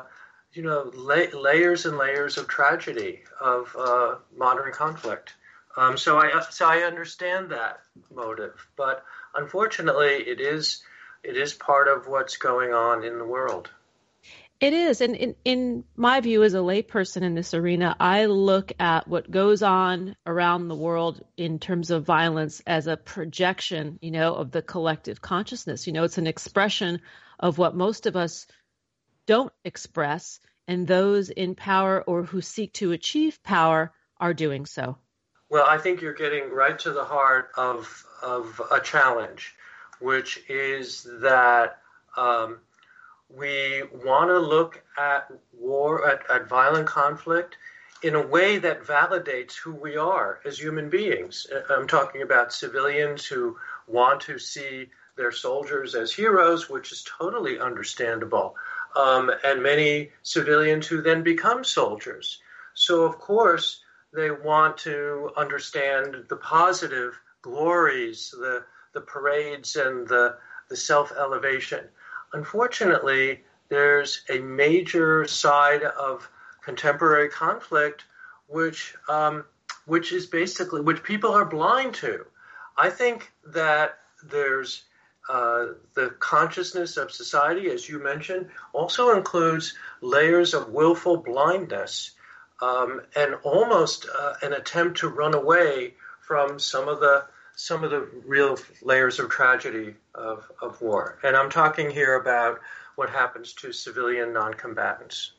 [0.53, 5.35] you know, la- layers and layers of tragedy of uh, modern conflict.
[5.77, 7.81] Um, so I so I understand that
[8.15, 10.83] motive, but unfortunately, it is
[11.23, 13.71] it is part of what's going on in the world.
[14.63, 15.01] It is.
[15.01, 19.29] And in, in my view, as a layperson in this arena, I look at what
[19.29, 24.53] goes on around the world in terms of violence as a projection, you know, of
[24.53, 25.89] the collective consciousness.
[25.89, 27.01] You know, it's an expression
[27.41, 28.47] of what most of us
[29.27, 34.97] don't express, and those in power or who seek to achieve power are doing so.
[35.49, 39.57] Well, I think you're getting right to the heart of, of a challenge,
[39.99, 41.81] which is that.
[42.17, 42.59] Um,
[43.37, 47.57] we want to look at war, at, at violent conflict
[48.03, 51.47] in a way that validates who we are as human beings.
[51.53, 57.05] Uh, I'm talking about civilians who want to see their soldiers as heroes, which is
[57.05, 58.57] totally understandable,
[58.97, 62.41] um, and many civilians who then become soldiers.
[62.75, 68.65] So, of course, they want to understand the positive glories, the,
[68.95, 70.37] the parades, and the,
[70.69, 71.85] the self elevation.
[72.33, 76.29] Unfortunately, there's a major side of
[76.63, 78.05] contemporary conflict
[78.47, 79.45] which um,
[79.87, 82.25] which is basically which people are blind to.
[82.77, 84.85] I think that there's
[85.29, 92.13] uh, the consciousness of society, as you mentioned, also includes layers of willful blindness
[92.61, 97.25] um, and almost uh, an attempt to run away from some of the
[97.57, 101.19] some of the real layers of tragedy of, of war.
[101.23, 102.61] And I'm talking here about
[102.97, 105.31] what happens to civilian noncombatants.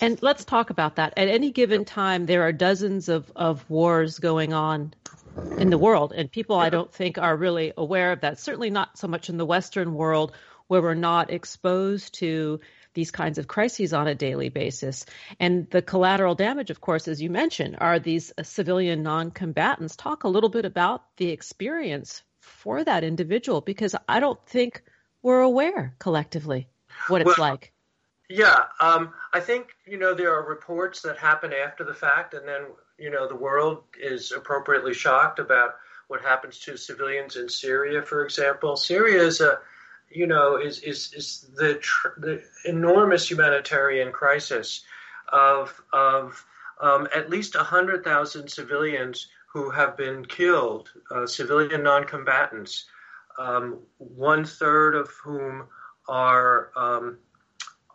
[0.00, 1.14] And let's talk about that.
[1.16, 4.94] At any given time, there are dozens of, of wars going on
[5.58, 8.40] in the world, and people I don't think are really aware of that.
[8.40, 10.32] Certainly not so much in the Western world
[10.66, 12.60] where we're not exposed to
[12.94, 15.06] these kinds of crises on a daily basis.
[15.38, 19.96] And the collateral damage, of course, as you mentioned, are these civilian non combatants.
[19.96, 24.82] Talk a little bit about the experience for that individual because I don't think
[25.22, 26.68] we're aware collectively
[27.08, 27.72] what it's well, like.
[28.28, 32.46] Yeah, um, I think you know there are reports that happen after the fact, and
[32.46, 32.62] then
[32.98, 35.74] you know the world is appropriately shocked about
[36.06, 38.76] what happens to civilians in Syria, for example.
[38.76, 39.58] Syria is a
[40.10, 44.82] you know, is is is the tr- the enormous humanitarian crisis
[45.32, 46.44] of of
[46.80, 52.86] um, at least hundred thousand civilians who have been killed, uh, civilian non-combatants,
[53.38, 55.66] um, one third of whom
[56.08, 57.18] are um,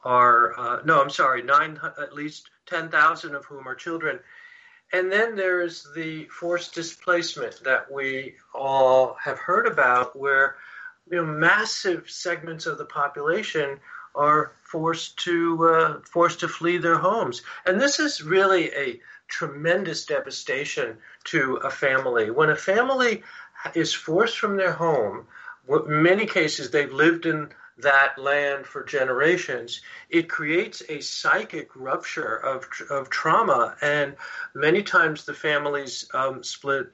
[0.03, 4.19] are uh, no, I'm sorry, nine at least ten thousand of whom are children.
[4.93, 10.57] And then there's the forced displacement that we all have heard about, where
[11.09, 13.79] you know, massive segments of the population
[14.15, 20.05] are forced to uh, forced to flee their homes, and this is really a tremendous
[20.05, 22.31] devastation to a family.
[22.31, 23.23] When a family
[23.73, 25.27] is forced from their home,
[25.67, 32.35] in many cases they've lived in that land for generations, it creates a psychic rupture
[32.35, 33.75] of, of trauma.
[33.81, 34.15] And
[34.53, 36.87] many times the families um, split,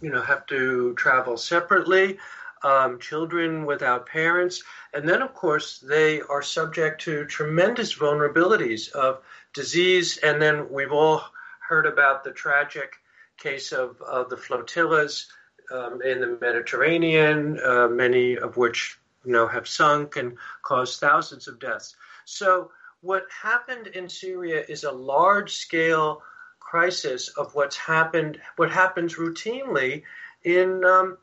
[0.00, 2.18] you know, have to travel separately,
[2.62, 4.62] um, children without parents.
[4.94, 9.20] And then, of course, they are subject to tremendous vulnerabilities of
[9.52, 10.18] disease.
[10.18, 11.22] And then we've all
[11.60, 12.94] heard about the tragic
[13.36, 15.26] case of, of the flotillas
[15.72, 21.48] um, in the Mediterranean, uh, many of which you know, have sunk and caused thousands
[21.48, 21.96] of deaths.
[22.24, 26.22] So what happened in Syria is a large scale
[26.60, 30.02] crisis of what's happened, what happens routinely
[30.44, 31.18] in um,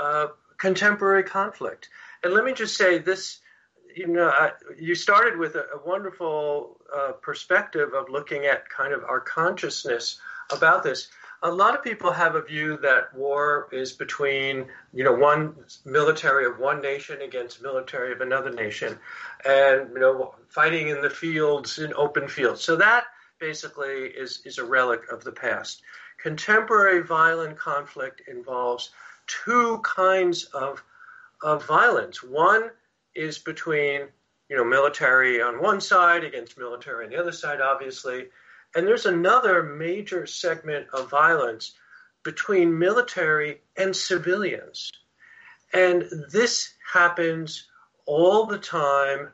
[0.00, 0.28] uh,
[0.60, 1.88] contemporary conflict.
[2.22, 3.40] And let me just say this.
[3.96, 8.92] You know, I, you started with a, a wonderful uh, perspective of looking at kind
[8.92, 10.20] of our consciousness
[10.52, 11.08] about this
[11.42, 15.54] a lot of people have a view that war is between, you know, one
[15.86, 18.98] military of one nation against military of another nation,
[19.44, 22.62] and you know, fighting in the fields in open fields.
[22.62, 23.04] So that
[23.38, 25.82] basically is is a relic of the past.
[26.22, 28.90] Contemporary violent conflict involves
[29.44, 30.82] two kinds of
[31.42, 32.22] of violence.
[32.22, 32.70] One
[33.14, 34.08] is between
[34.48, 38.28] you know military on one side against military on the other side, obviously,
[38.74, 41.72] and there's another major segment of violence
[42.22, 44.92] between military and civilians.
[45.72, 47.68] And this happens
[48.06, 49.30] all the time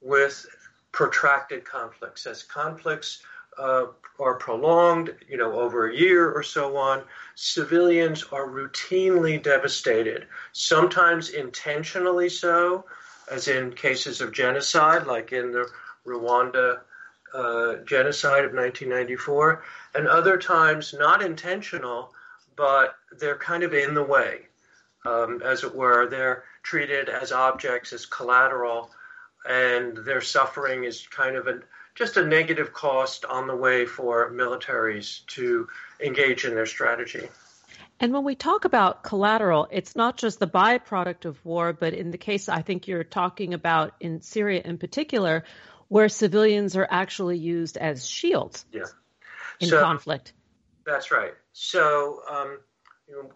[0.00, 0.46] with
[0.92, 2.26] protracted conflicts.
[2.26, 3.22] As conflicts
[3.58, 3.86] uh,
[4.20, 7.02] are prolonged, you know, over a year or so on,
[7.34, 12.84] civilians are routinely devastated, sometimes intentionally so,
[13.30, 15.68] as in cases of genocide, like in the
[16.06, 16.80] Rwanda
[17.34, 22.12] uh, genocide of 1994, and other times not intentional,
[22.56, 24.42] but they're kind of in the way,
[25.04, 26.06] um, as it were.
[26.06, 28.90] They're treated as objects, as collateral,
[29.48, 31.60] and their suffering is kind of a,
[31.94, 35.68] just a negative cost on the way for militaries to
[36.00, 37.28] engage in their strategy.
[38.00, 42.10] And when we talk about collateral, it's not just the byproduct of war, but in
[42.10, 45.44] the case I think you're talking about in Syria in particular,
[45.88, 48.82] where civilians are actually used as shields yeah.
[49.60, 50.32] in so, conflict.
[50.84, 51.34] That's right.
[51.52, 52.58] So, um,
[53.08, 53.30] you know,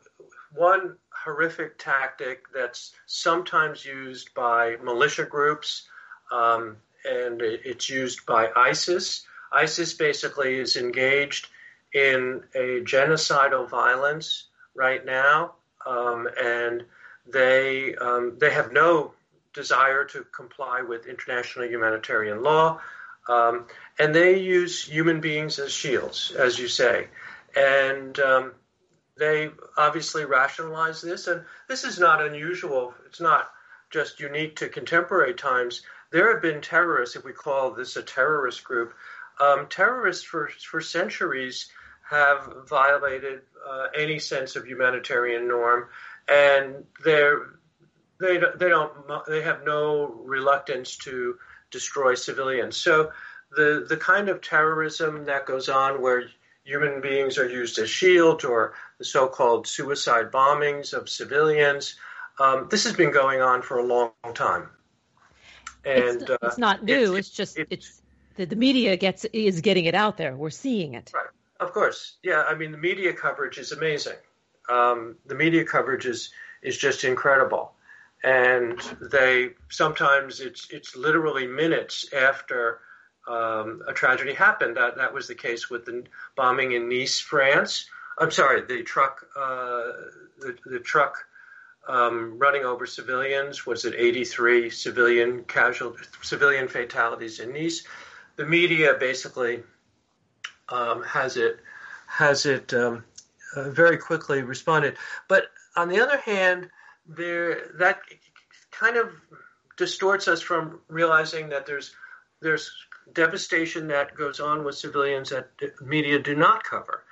[0.55, 5.87] one horrific tactic that's sometimes used by militia groups,
[6.33, 9.27] um, and it's used by ISIS.
[9.53, 11.49] ISIS basically is engaged
[11.95, 15.55] in a genocidal violence right now,
[15.87, 16.85] um, and
[17.27, 19.15] they um, they have no
[19.55, 22.81] desire to comply with international humanitarian law.
[23.29, 23.67] Um,
[23.99, 27.09] and they use human beings as shields, as you say.
[27.55, 28.53] And um,
[29.19, 31.27] they obviously rationalize this.
[31.27, 32.95] And this is not unusual.
[33.07, 33.51] It's not
[33.91, 35.83] just unique to contemporary times.
[36.11, 38.95] There have been terrorists, if we call this a terrorist group,
[39.41, 41.71] um, terrorists for, for centuries
[42.09, 45.89] have violated uh, any sense of humanitarian norm.
[46.29, 47.59] And they're
[48.21, 48.93] they they don't
[49.29, 51.39] they have no reluctance to
[51.71, 52.77] destroy civilians.
[52.77, 53.13] So
[53.53, 56.25] the the kind of terrorism that goes on where
[56.65, 61.97] human beings are used as shields or the so-called suicide bombings of civilians.
[62.39, 64.69] Um, this has been going on for a long, time,
[65.85, 67.15] and it's, uh, it's not new.
[67.15, 68.03] It's, it's just it's, it's
[68.37, 70.37] the, the media gets is getting it out there.
[70.37, 71.11] We're seeing it.
[71.15, 71.27] Right.
[71.61, 72.45] Of course, yeah.
[72.49, 74.17] I mean, the media coverage is amazing.
[74.69, 76.31] Um, the media coverage is
[76.63, 77.73] is just incredible
[78.25, 82.81] and they sometimes it's it's literally minutes after
[83.29, 84.77] um, a tragedy happened.
[84.77, 86.05] That that was the case with the
[86.37, 87.89] bombing in Nice, France.
[88.19, 89.93] I'm sorry, the truck uh,
[90.41, 91.19] the, the truck
[91.89, 97.83] um, running over civilians was at 83 civilian casual civilian fatalities in Nice.
[98.37, 99.63] The media basically
[100.69, 101.61] um, has it
[102.07, 103.05] has it um,
[103.57, 104.97] uh, very quickly responded,
[105.29, 105.45] but
[105.77, 106.69] on the other hand
[107.07, 108.01] there that
[108.71, 109.11] kind of
[109.79, 111.95] distorts us from realizing that there's
[112.41, 112.71] there's
[113.15, 115.49] devastation that goes on with civilians that
[115.81, 117.05] media do not cover,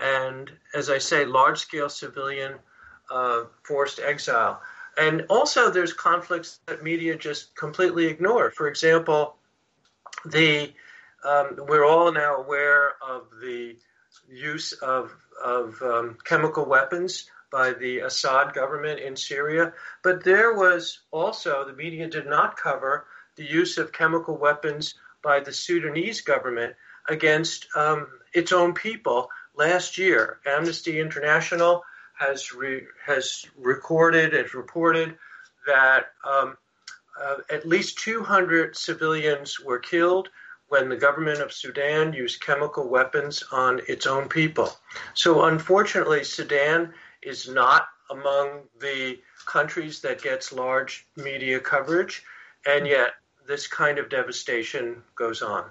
[0.00, 2.54] and as I say, large scale civilian
[3.10, 4.60] uh, forced exile,
[4.96, 8.50] and also there's conflicts that media just completely ignore.
[8.50, 9.36] For example,
[10.24, 10.72] the
[11.24, 13.76] um, we're all now aware of the
[14.28, 19.72] use of of um, chemical weapons by the Assad government in Syria.
[20.02, 25.40] But there was also, the media did not cover the use of chemical weapons by
[25.40, 26.74] the Sudanese government
[27.08, 30.38] against um, its own people last year.
[30.46, 31.84] Amnesty International
[32.22, 35.16] has re, has recorded and reported
[35.66, 36.56] that um,
[37.20, 40.28] uh, at least 200 civilians were killed
[40.68, 44.72] when the government of Sudan used chemical weapons on its own people.
[45.14, 52.22] So unfortunately, Sudan is not among the countries that gets large media coverage,
[52.66, 53.10] and yet
[53.46, 55.64] this kind of devastation goes on.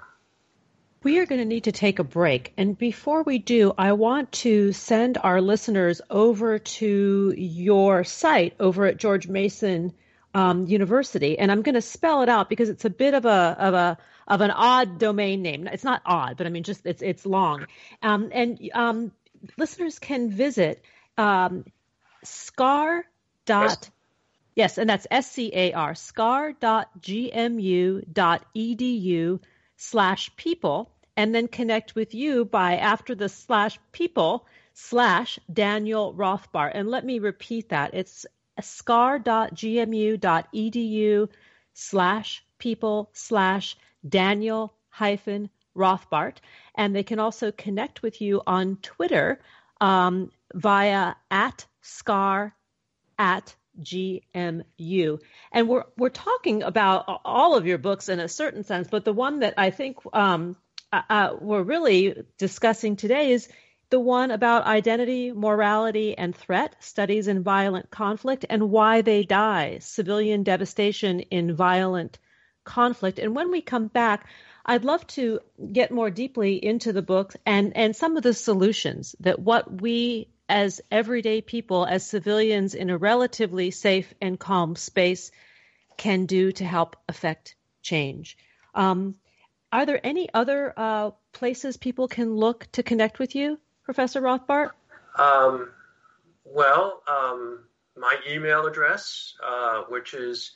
[1.03, 2.53] We are going to need to take a break.
[2.57, 8.85] And before we do, I want to send our listeners over to your site over
[8.85, 9.93] at George Mason
[10.35, 11.39] um, University.
[11.39, 13.97] And I'm going to spell it out because it's a bit of a, of a,
[14.27, 15.67] of an odd domain name.
[15.67, 17.65] It's not odd, but I mean, just it's, it's long.
[18.03, 19.11] Um, and um,
[19.57, 20.83] listeners can visit
[21.17, 21.65] um,
[22.23, 23.03] scar
[23.45, 23.89] dot
[24.55, 29.39] yes and that's s-c-a-r scar dot gmu dot edu
[29.81, 36.69] slash people and then connect with you by after the slash people slash daniel rothbart
[36.75, 37.95] and let me repeat that.
[37.95, 38.27] It's
[38.61, 41.29] scar.gmu.edu
[41.73, 43.75] slash people slash
[44.07, 46.37] daniel hyphen rothbart
[46.75, 49.41] and they can also connect with you on twitter
[49.79, 52.55] um, via at scar
[53.17, 55.19] at GMU.
[55.51, 59.13] And we're we're talking about all of your books in a certain sense, but the
[59.13, 60.55] one that I think um,
[60.91, 63.47] uh, uh, we're really discussing today is
[63.89, 69.79] the one about identity, morality, and threat studies in violent conflict and why they die,
[69.81, 72.17] civilian devastation in violent
[72.63, 73.19] conflict.
[73.19, 74.27] And when we come back,
[74.65, 75.41] I'd love to
[75.71, 80.29] get more deeply into the book and, and some of the solutions that what we
[80.51, 85.31] as everyday people, as civilians in a relatively safe and calm space,
[85.95, 88.37] can do to help affect change.
[88.75, 89.15] Um,
[89.71, 94.71] are there any other uh, places people can look to connect with you, Professor Rothbart?
[95.17, 95.69] Um,
[96.43, 97.63] well, um,
[97.95, 100.51] my email address, uh, which is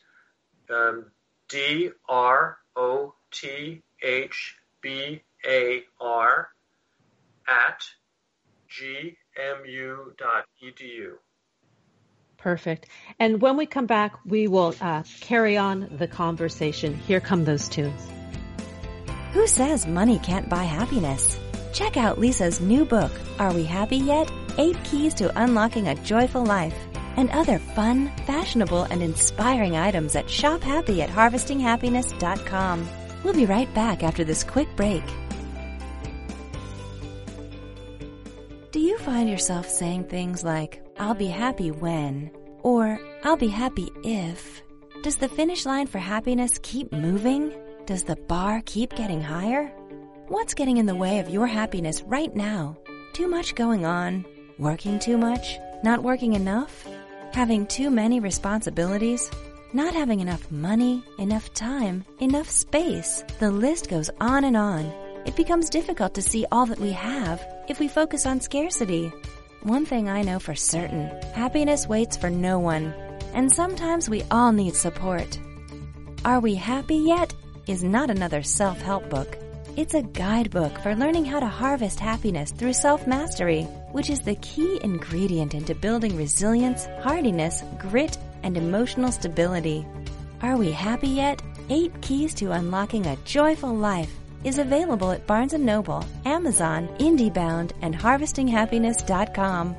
[0.70, 1.06] um,
[1.48, 6.50] D R O T H B A R
[7.48, 7.82] at
[8.78, 11.14] G mu.edu.
[12.38, 12.88] Perfect.
[13.20, 16.94] And when we come back, we will uh, carry on the conversation.
[16.94, 18.08] Here come those tunes.
[19.34, 21.40] Who says money can't buy happiness?
[21.74, 24.32] Check out Lisa's new book, Are We Happy Yet?
[24.58, 26.78] Eight Keys to Unlocking a Joyful Life,
[27.18, 32.88] and other fun, fashionable, and inspiring items at shophappy at harvestinghappiness.com.
[33.24, 35.04] We'll be right back after this quick break.
[38.76, 42.30] Do you find yourself saying things like, I'll be happy when,
[42.62, 44.62] or I'll be happy if?
[45.02, 47.54] Does the finish line for happiness keep moving?
[47.86, 49.68] Does the bar keep getting higher?
[50.28, 52.76] What's getting in the way of your happiness right now?
[53.14, 54.26] Too much going on?
[54.60, 55.58] Working too much?
[55.82, 56.86] Not working enough?
[57.32, 59.32] Having too many responsibilities?
[59.72, 63.24] Not having enough money, enough time, enough space?
[63.40, 64.92] The list goes on and on
[65.26, 69.12] it becomes difficult to see all that we have if we focus on scarcity.
[69.64, 72.94] One thing I know for certain happiness waits for no one,
[73.34, 75.40] and sometimes we all need support.
[76.24, 77.34] Are We Happy Yet?
[77.68, 79.38] is not another self help book.
[79.76, 84.36] It's a guidebook for learning how to harvest happiness through self mastery, which is the
[84.36, 89.86] key ingredient into building resilience, hardiness, grit, and emotional stability.
[90.42, 91.42] Are we happy yet?
[91.70, 94.12] Eight keys to unlocking a joyful life
[94.46, 99.76] is available at Barnes & Noble, Amazon, IndieBound, and HarvestingHappiness.com.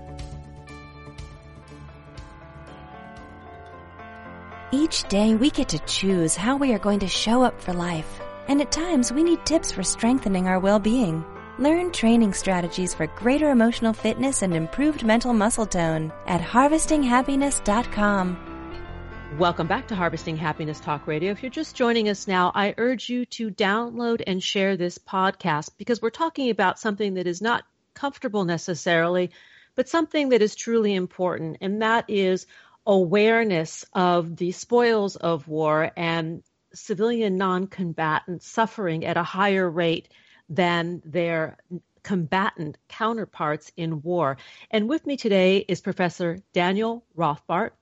[4.72, 8.20] Each day we get to choose how we are going to show up for life.
[8.48, 11.24] And at times we need tips for strengthening our well-being.
[11.58, 18.55] Learn training strategies for greater emotional fitness and improved mental muscle tone at harvestinghappiness.com.
[19.38, 21.30] Welcome back to Harvesting Happiness Talk Radio.
[21.30, 25.72] If you're just joining us now, I urge you to download and share this podcast
[25.76, 29.32] because we're talking about something that is not comfortable necessarily,
[29.74, 32.46] but something that is truly important, and that is
[32.86, 40.08] awareness of the spoils of war and civilian non combatants suffering at a higher rate
[40.48, 41.58] than their
[42.02, 44.38] combatant counterparts in war.
[44.70, 47.72] And with me today is Professor Daniel Rothbart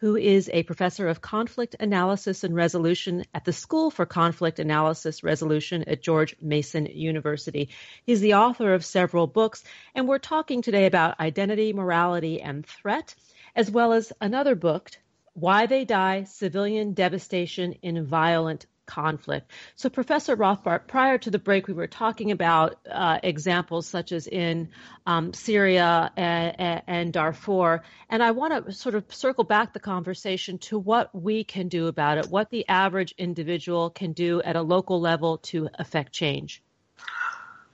[0.00, 5.22] who is a professor of conflict analysis and resolution at the School for Conflict Analysis
[5.22, 7.68] Resolution at George Mason University.
[8.04, 9.62] He's the author of several books,
[9.94, 13.14] and we're talking today about identity, morality, and threat,
[13.54, 14.90] as well as another book,
[15.34, 19.50] Why They Die Civilian Devastation in Violent conflict.
[19.76, 24.26] So, Professor Rothbart, prior to the break, we were talking about uh, examples such as
[24.26, 24.68] in
[25.06, 30.58] um, Syria and, and, Darfur, and I want to sort of circle back the conversation
[30.58, 34.62] to what we can do about it, what the average individual can do at a
[34.62, 36.62] local level to affect change.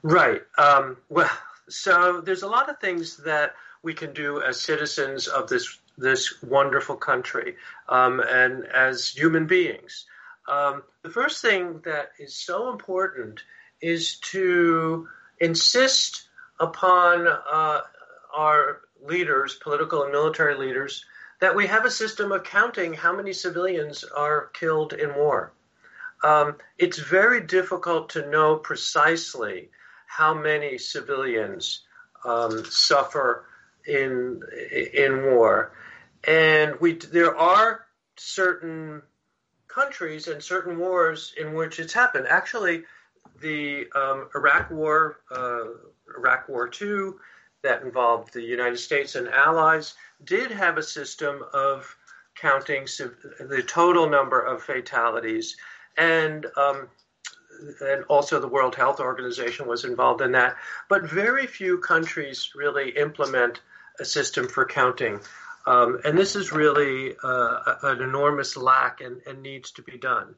[0.02, 0.42] Right.
[0.58, 1.30] Um, well,
[1.68, 6.42] so there's a lot of things that we can do as citizens of this this
[6.42, 7.56] wonderful country
[7.88, 10.04] um, and as human beings.
[10.48, 13.40] Um, the first thing that is so important
[13.80, 15.08] is to
[15.40, 16.28] insist
[16.58, 17.80] upon uh,
[18.34, 21.04] our leaders, political and military leaders,
[21.40, 25.52] that we have a system of counting how many civilians are killed in war.
[26.24, 29.70] Um, it's very difficult to know precisely
[30.06, 31.82] how many civilians
[32.24, 33.44] um, suffer
[33.86, 34.40] in
[34.94, 35.72] in war,
[36.26, 37.84] and we there are
[38.16, 39.02] certain
[39.76, 42.26] countries and certain wars in which it's happened.
[42.28, 42.76] Actually,
[43.42, 45.64] the um, Iraq War, uh,
[46.18, 47.20] Iraq War Two,
[47.62, 51.94] that involved the United States and allies, did have a system of
[52.34, 52.84] counting
[53.54, 55.56] the total number of fatalities,
[55.96, 56.88] and um,
[57.80, 60.56] and also the World Health Organization was involved in that.
[60.88, 63.60] But very few countries really implement
[63.98, 65.20] a system for counting.
[65.66, 70.36] Um, and this is really uh, an enormous lack and, and, needs to be done.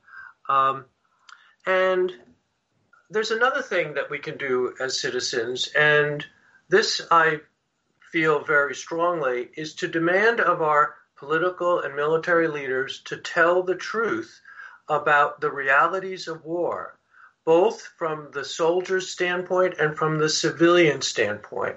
[0.48, 0.86] Um,
[1.66, 2.10] and
[3.10, 6.24] there's another thing that we can do as citizens, and
[6.70, 7.40] this I
[8.10, 13.74] feel very strongly is to demand of our political and military leaders to tell the
[13.74, 14.40] truth
[14.88, 16.98] about the realities of war,
[17.44, 21.76] both from the soldier's standpoint and from the civilian standpoint.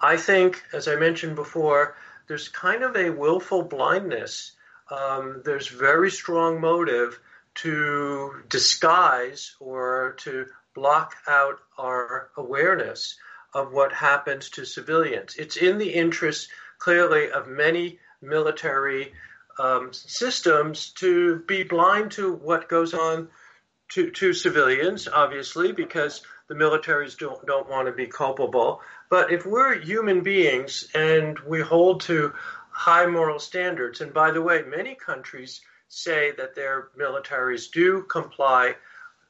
[0.00, 1.96] I think, as I mentioned before,
[2.26, 4.52] there's kind of a willful blindness.
[4.90, 7.18] Um, there's very strong motive
[7.56, 13.16] to disguise or to block out our awareness
[13.52, 15.36] of what happens to civilians.
[15.36, 16.48] It's in the interest,
[16.78, 19.12] clearly, of many military
[19.58, 23.28] um, systems to be blind to what goes on
[23.90, 28.80] to, to civilians, obviously, because the militaries don't, don't want to be culpable.
[29.10, 32.32] But if we're human beings and we hold to
[32.70, 38.74] high moral standards, and by the way, many countries say that their militaries do comply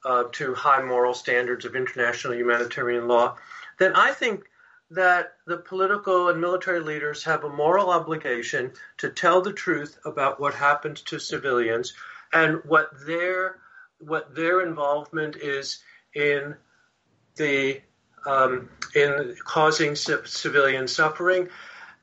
[0.04, 3.36] uh, to high moral standards of international humanitarian law,
[3.78, 4.44] then I think
[4.90, 10.40] that the political and military leaders have a moral obligation to tell the truth about
[10.40, 11.94] what happens to civilians
[12.32, 13.58] and what their
[13.98, 15.82] what their involvement is
[16.14, 16.54] in
[17.36, 17.80] the
[18.26, 21.48] um, in causing civilian suffering.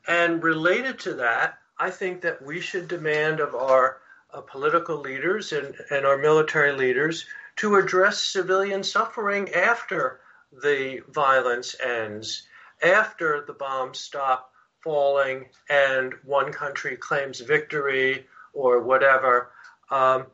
[0.07, 3.97] And related to that, I think that we should demand of our
[4.34, 7.26] uh, political leaders and, and our military leaders
[7.57, 10.19] to address civilian suffering after
[10.63, 12.43] the violence ends,
[12.82, 14.51] after the bombs stop
[14.84, 19.51] falling and one country claims victory or whatever.
[19.89, 20.26] Um,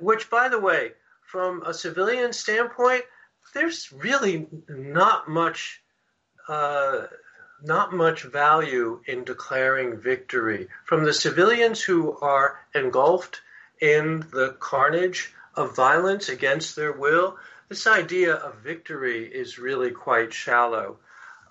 [0.00, 0.92] which, by the way,
[1.22, 3.04] from a civilian standpoint,
[3.52, 5.82] there's really not much
[6.48, 7.06] uh,
[7.62, 13.42] not much value in declaring victory from the civilians who are engulfed
[13.80, 17.36] in the carnage of violence against their will.
[17.68, 20.98] This idea of victory is really quite shallow.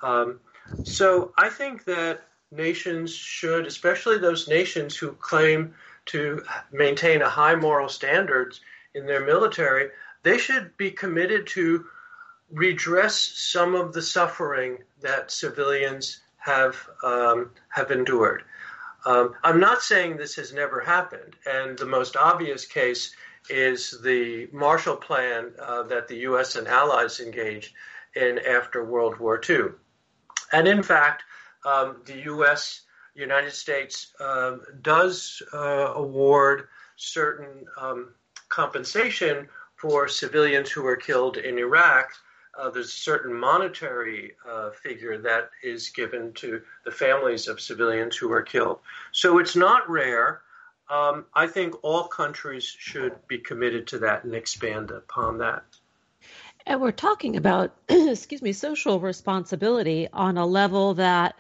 [0.02, 0.40] Um,
[0.84, 2.22] so I think that
[2.52, 5.76] nations should, especially those nations who claim
[6.08, 8.62] to maintain a high moral standards
[8.96, 9.90] in their military,
[10.24, 11.86] they should be committed to
[12.52, 18.44] redress some of the suffering that civilians have um, have endured.
[19.06, 23.16] Um, I'm not saying this has never happened, and the most obvious case
[23.50, 26.56] is the Marshall Plan uh, that the U.S.
[26.56, 27.74] and allies engaged
[28.16, 29.70] in after World War II.
[30.52, 31.24] And in fact,
[31.66, 32.82] um, the U.S.
[33.16, 38.14] United States um, does uh, award certain um,
[38.50, 39.48] compensation
[39.80, 42.12] for civilians who are killed in Iraq.
[42.58, 48.18] Uh, there's a certain monetary uh, figure that is given to the families of civilians
[48.18, 48.80] who are killed.
[49.12, 50.42] So it's not rare.
[50.90, 55.64] Um, I think all countries should be committed to that and expand upon that.
[56.66, 61.36] And we're talking about, excuse me, social responsibility on a level that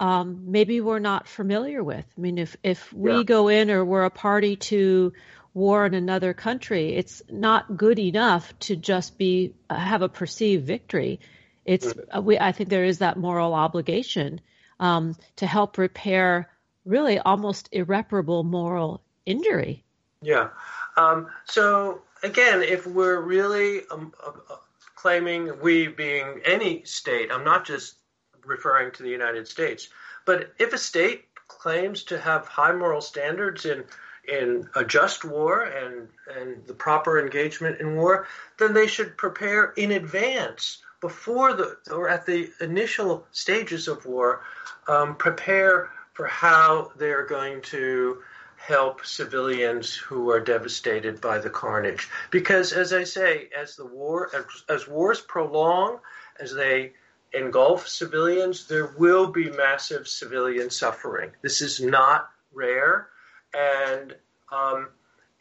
[0.00, 2.04] um, maybe we're not familiar with.
[2.16, 3.22] I mean, if if we yeah.
[3.22, 5.12] go in or we're a party to
[5.54, 10.66] war in another country, it's not good enough to just be uh, have a perceived
[10.66, 11.20] victory.
[11.64, 14.40] It's uh, we, I think there is that moral obligation
[14.80, 16.50] um, to help repair
[16.84, 19.84] really almost irreparable moral injury.
[20.20, 20.48] Yeah.
[20.96, 24.56] Um, so again, if we're really um, uh, uh,
[24.96, 27.96] claiming we being any state, I'm not just
[28.44, 29.88] referring to the United States,
[30.26, 33.84] but if a state claims to have high moral standards in
[34.28, 36.08] in a just war and
[36.38, 38.26] and the proper engagement in war,
[38.58, 44.42] then they should prepare in advance before the or at the initial stages of war,
[44.88, 48.22] um, prepare for how they're going to
[48.56, 52.08] help civilians who are devastated by the carnage.
[52.30, 55.98] Because, as I say, as the war as, as wars prolong,
[56.40, 56.94] as they
[57.34, 61.32] engulf civilians, there will be massive civilian suffering.
[61.42, 63.08] This is not rare,
[63.56, 64.14] and
[64.52, 64.88] um,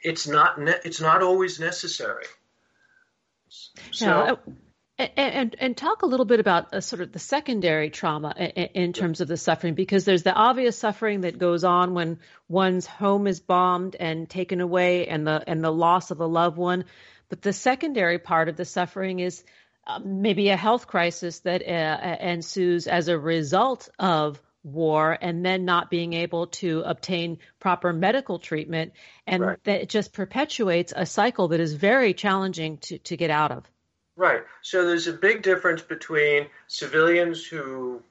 [0.01, 2.26] it's not ne- it's not always necessary.
[3.91, 4.36] So, yeah,
[4.97, 8.70] and, and, and talk a little bit about uh, sort of the secondary trauma in,
[8.74, 12.86] in, terms of the suffering, because there's the obvious suffering that goes on when one's
[12.86, 16.86] home is bombed and taken away, and the and the loss of a loved one.
[17.30, 19.43] But the secondary part of the suffering is
[19.88, 25.66] uh, maybe a health crisis that uh, ensues as a result of war, and then
[25.66, 28.93] not being able to obtain proper medical treatment,
[29.28, 29.64] and right.
[29.66, 33.70] that just perpetuates a cycle that is very challenging to to get out of.
[34.16, 34.43] Right.
[34.61, 38.03] So there's a big difference between civilians who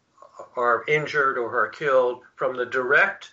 [0.57, 3.31] are injured or are killed from the direct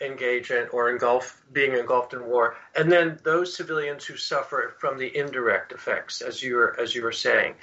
[0.00, 5.16] engagement or engulf being engulfed in war, and then those civilians who suffer from the
[5.16, 7.54] indirect effects, as you were as you were saying.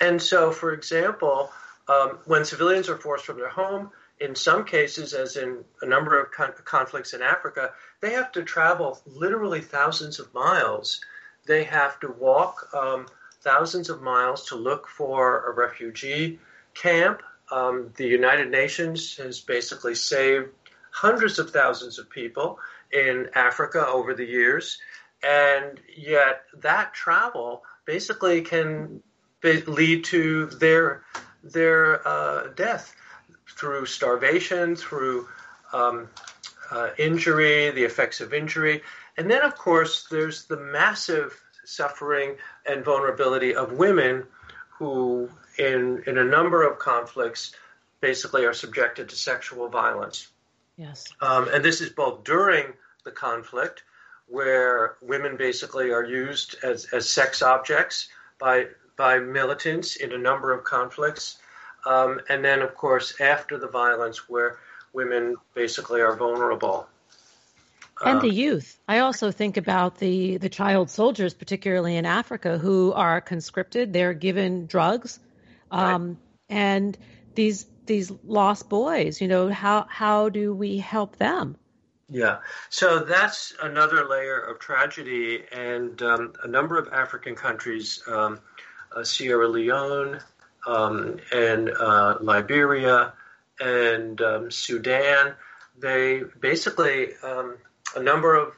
[0.00, 1.50] And so, for example,
[1.88, 3.90] um, when civilians are forced from their home,
[4.20, 8.42] in some cases, as in a number of con- conflicts in Africa, they have to
[8.42, 11.00] travel literally thousands of miles.
[11.46, 12.68] They have to walk.
[12.74, 13.06] Um,
[13.42, 16.38] thousands of miles to look for a refugee
[16.74, 17.22] camp.
[17.50, 20.48] Um, the United Nations has basically saved
[20.90, 22.58] hundreds of thousands of people
[22.92, 24.78] in Africa over the years,
[25.22, 29.02] and yet that travel basically can
[29.40, 31.02] be, lead to their
[31.42, 32.94] their uh, death
[33.58, 35.28] through starvation, through
[35.72, 36.08] um,
[36.70, 38.82] uh, injury, the effects of injury,
[39.16, 44.24] and then of course there's the massive suffering and vulnerability of women
[44.70, 45.28] who,
[45.58, 47.52] in, in a number of conflicts,
[48.00, 50.28] basically are subjected to sexual violence.
[50.76, 51.04] Yes.
[51.20, 52.66] Um, and this is both during
[53.04, 53.82] the conflict,
[54.28, 60.52] where women basically are used as, as sex objects by, by militants in a number
[60.52, 61.38] of conflicts.
[61.88, 64.58] Um, and then, of course, after the violence, where
[64.92, 66.88] women basically are vulnerable
[68.04, 68.78] and the um, youth.
[68.86, 73.92] I also think about the the child soldiers, particularly in Africa, who are conscripted.
[73.92, 75.18] They're given drugs,
[75.70, 76.16] um, right.
[76.48, 76.98] and
[77.34, 79.20] these these lost boys.
[79.20, 81.56] You know how how do we help them?
[82.10, 82.38] Yeah,
[82.70, 88.40] so that's another layer of tragedy, and um, a number of African countries, um,
[88.96, 90.20] uh, Sierra Leone
[90.68, 93.14] um, and uh, Liberia
[93.58, 95.32] and um, Sudan,
[95.78, 97.56] they basically um,
[97.96, 98.52] a number of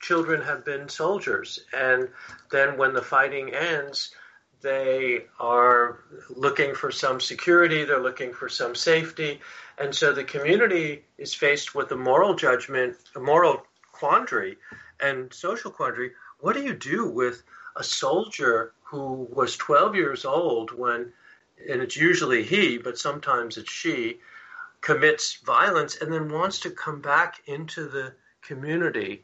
[0.00, 1.60] children have been soldiers.
[1.72, 2.08] And
[2.50, 4.12] then when the fighting ends,
[4.62, 6.00] they are
[6.30, 9.40] looking for some security, they're looking for some safety.
[9.78, 14.56] And so the community is faced with a moral judgment, a moral quandary,
[14.98, 16.12] and social quandary.
[16.40, 17.42] What do you do with
[17.76, 21.12] a soldier who was 12 years old when,
[21.68, 24.20] and it's usually he, but sometimes it's she,
[24.80, 29.22] commits violence and then wants to come back into the community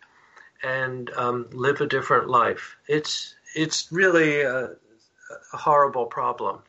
[0.62, 2.76] and um, live a different life.
[2.89, 6.62] It's it's really a, a horrible problem.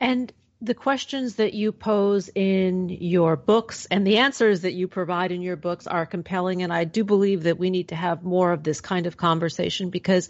[0.00, 5.30] And the questions that you pose in your books and the answers that you provide
[5.30, 6.62] in your books are compelling.
[6.62, 9.90] And I do believe that we need to have more of this kind of conversation
[9.90, 10.28] because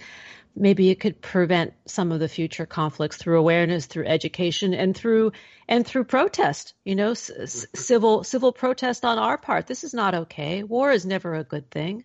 [0.57, 5.33] maybe it could prevent some of the future conflicts through awareness, through education, and through
[5.69, 6.75] and through protest.
[6.85, 9.67] You know, c- civil civil protest on our part.
[9.67, 10.63] This is not okay.
[10.63, 12.05] War is never a good thing.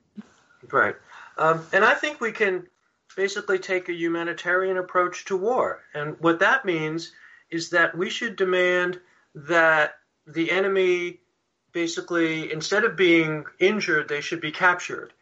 [0.71, 0.95] Right,
[1.37, 2.67] um, and I think we can
[3.15, 7.11] basically take a humanitarian approach to war, and what that means
[7.49, 8.99] is that we should demand
[9.33, 9.95] that
[10.27, 11.19] the enemy
[11.73, 15.13] basically instead of being injured, they should be captured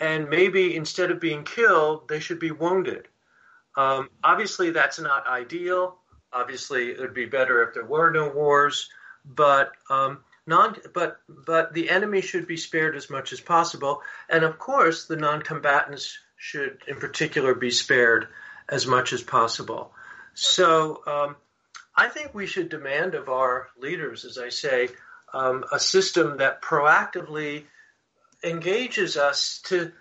[0.00, 3.08] and maybe instead of being killed, they should be wounded.
[3.76, 5.98] Um, obviously, that's not ideal.
[6.32, 8.90] Obviously, it would be better if there were no wars,
[9.24, 14.44] but um, non, but but the enemy should be spared as much as possible, and
[14.44, 18.28] of course, the non-combatants should, in particular, be spared
[18.68, 19.92] as much as possible.
[20.34, 21.36] So, um,
[21.96, 24.88] I think we should demand of our leaders, as I say,
[25.32, 27.64] um, a system that proactively
[28.44, 29.92] engages us to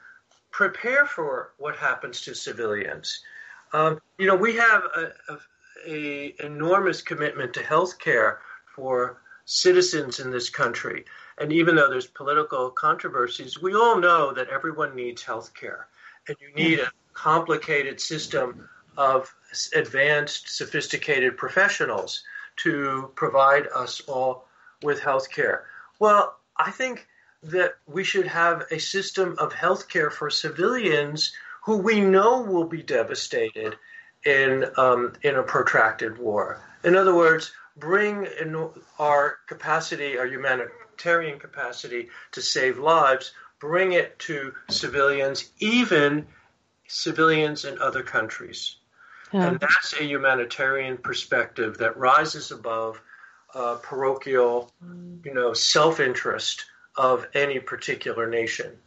[0.51, 3.21] prepare for what happens to civilians.
[3.73, 5.37] Um, you know, we have a, a,
[5.87, 8.39] a enormous commitment to health care
[8.75, 11.05] for citizens in this country.
[11.37, 15.87] And even though there's political controversies, we all know that everyone needs health care.
[16.27, 18.67] And you need a complicated system
[18.97, 19.33] of
[19.75, 22.23] advanced, sophisticated professionals
[22.57, 24.47] to provide us all
[24.83, 25.65] with health care.
[25.99, 27.07] Well, I think
[27.47, 31.31] that we should have a system of health care for civilians
[31.63, 33.77] who we know will be devastated
[34.25, 36.61] in, um, in a protracted war.
[36.83, 38.27] In other words, bring
[38.99, 46.27] our capacity, our humanitarian capacity to save lives, bring it to civilians, even
[46.87, 48.77] civilians in other countries.
[49.33, 49.47] Yeah.
[49.47, 53.01] And that's a humanitarian perspective that rises above
[53.53, 54.71] uh, parochial,
[55.23, 56.65] you know, self-interest
[56.97, 58.77] of any particular nation.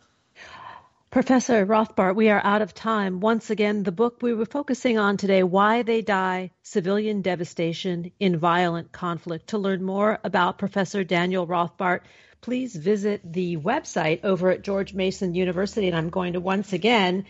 [1.11, 3.19] Professor Rothbart, we are out of time.
[3.19, 8.39] Once again, the book we were focusing on today, Why They Die Civilian Devastation in
[8.39, 9.49] Violent Conflict.
[9.49, 12.03] To learn more about Professor Daniel Rothbart,
[12.41, 15.89] please visit the website over at George Mason University.
[15.89, 17.27] And I'm going to once again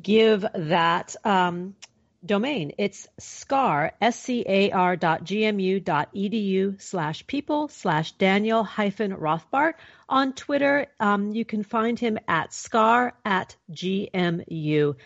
[0.00, 1.74] give that um,
[2.24, 2.72] domain.
[2.78, 9.74] It's scar, S-C-A-R dot G-M-U dot edu slash people slash Daniel hyphen Rothbart.
[10.08, 14.96] On Twitter, um, you can find him at scar at GMU.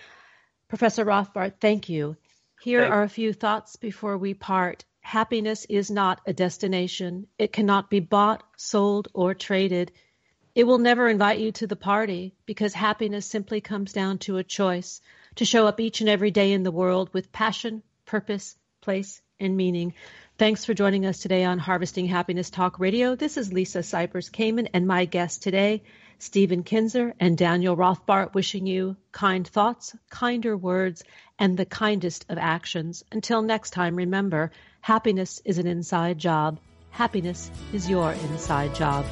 [0.68, 2.16] Professor Rothbart, thank you.
[2.62, 4.84] Here are a few thoughts before we part.
[5.00, 7.26] Happiness is not a destination.
[7.36, 9.90] It cannot be bought, sold, or traded.
[10.54, 14.44] It will never invite you to the party because happiness simply comes down to a
[14.44, 15.00] choice
[15.36, 19.56] to show up each and every day in the world with passion, purpose, place, and
[19.56, 19.94] meaning.
[20.38, 23.14] Thanks for joining us today on Harvesting Happiness Talk Radio.
[23.14, 25.82] This is Lisa Cypers Kamen and my guest today,
[26.18, 31.04] Stephen Kinzer and Daniel Rothbart, wishing you kind thoughts, kinder words,
[31.38, 33.04] and the kindest of actions.
[33.12, 36.58] Until next time, remember, happiness is an inside job.
[36.90, 39.04] Happiness is your inside job.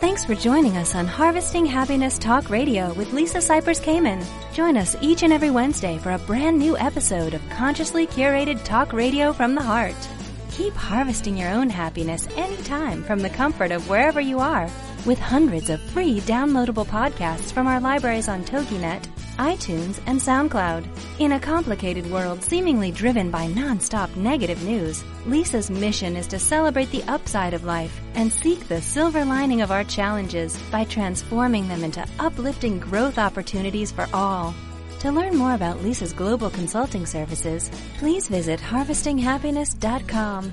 [0.00, 4.24] Thanks for joining us on Harvesting Happiness Talk Radio with Lisa Cypers Kamen.
[4.54, 8.94] Join us each and every Wednesday for a brand new episode of consciously curated talk
[8.94, 9.94] radio from the heart.
[10.52, 14.70] Keep harvesting your own happiness anytime from the comfort of wherever you are
[15.04, 19.04] with hundreds of free downloadable podcasts from our libraries on TogiNet
[19.40, 20.86] iTunes, and SoundCloud.
[21.18, 26.90] In a complicated world seemingly driven by nonstop negative news, Lisa's mission is to celebrate
[26.90, 31.82] the upside of life and seek the silver lining of our challenges by transforming them
[31.82, 34.54] into uplifting growth opportunities for all.
[35.00, 40.52] To learn more about Lisa's global consulting services, please visit harvestinghappiness.com.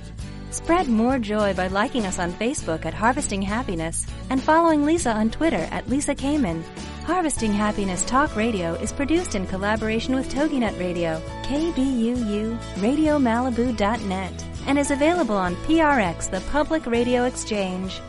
[0.50, 5.30] Spread more joy by liking us on Facebook at Harvesting Happiness and following Lisa on
[5.30, 6.64] Twitter at Lisa Kamen.
[7.08, 14.92] Harvesting Happiness Talk Radio is produced in collaboration with TogiNet Radio, KBUU, RadioMalibu.net, and is
[14.92, 18.02] available on PRX, the Public Radio Exchange.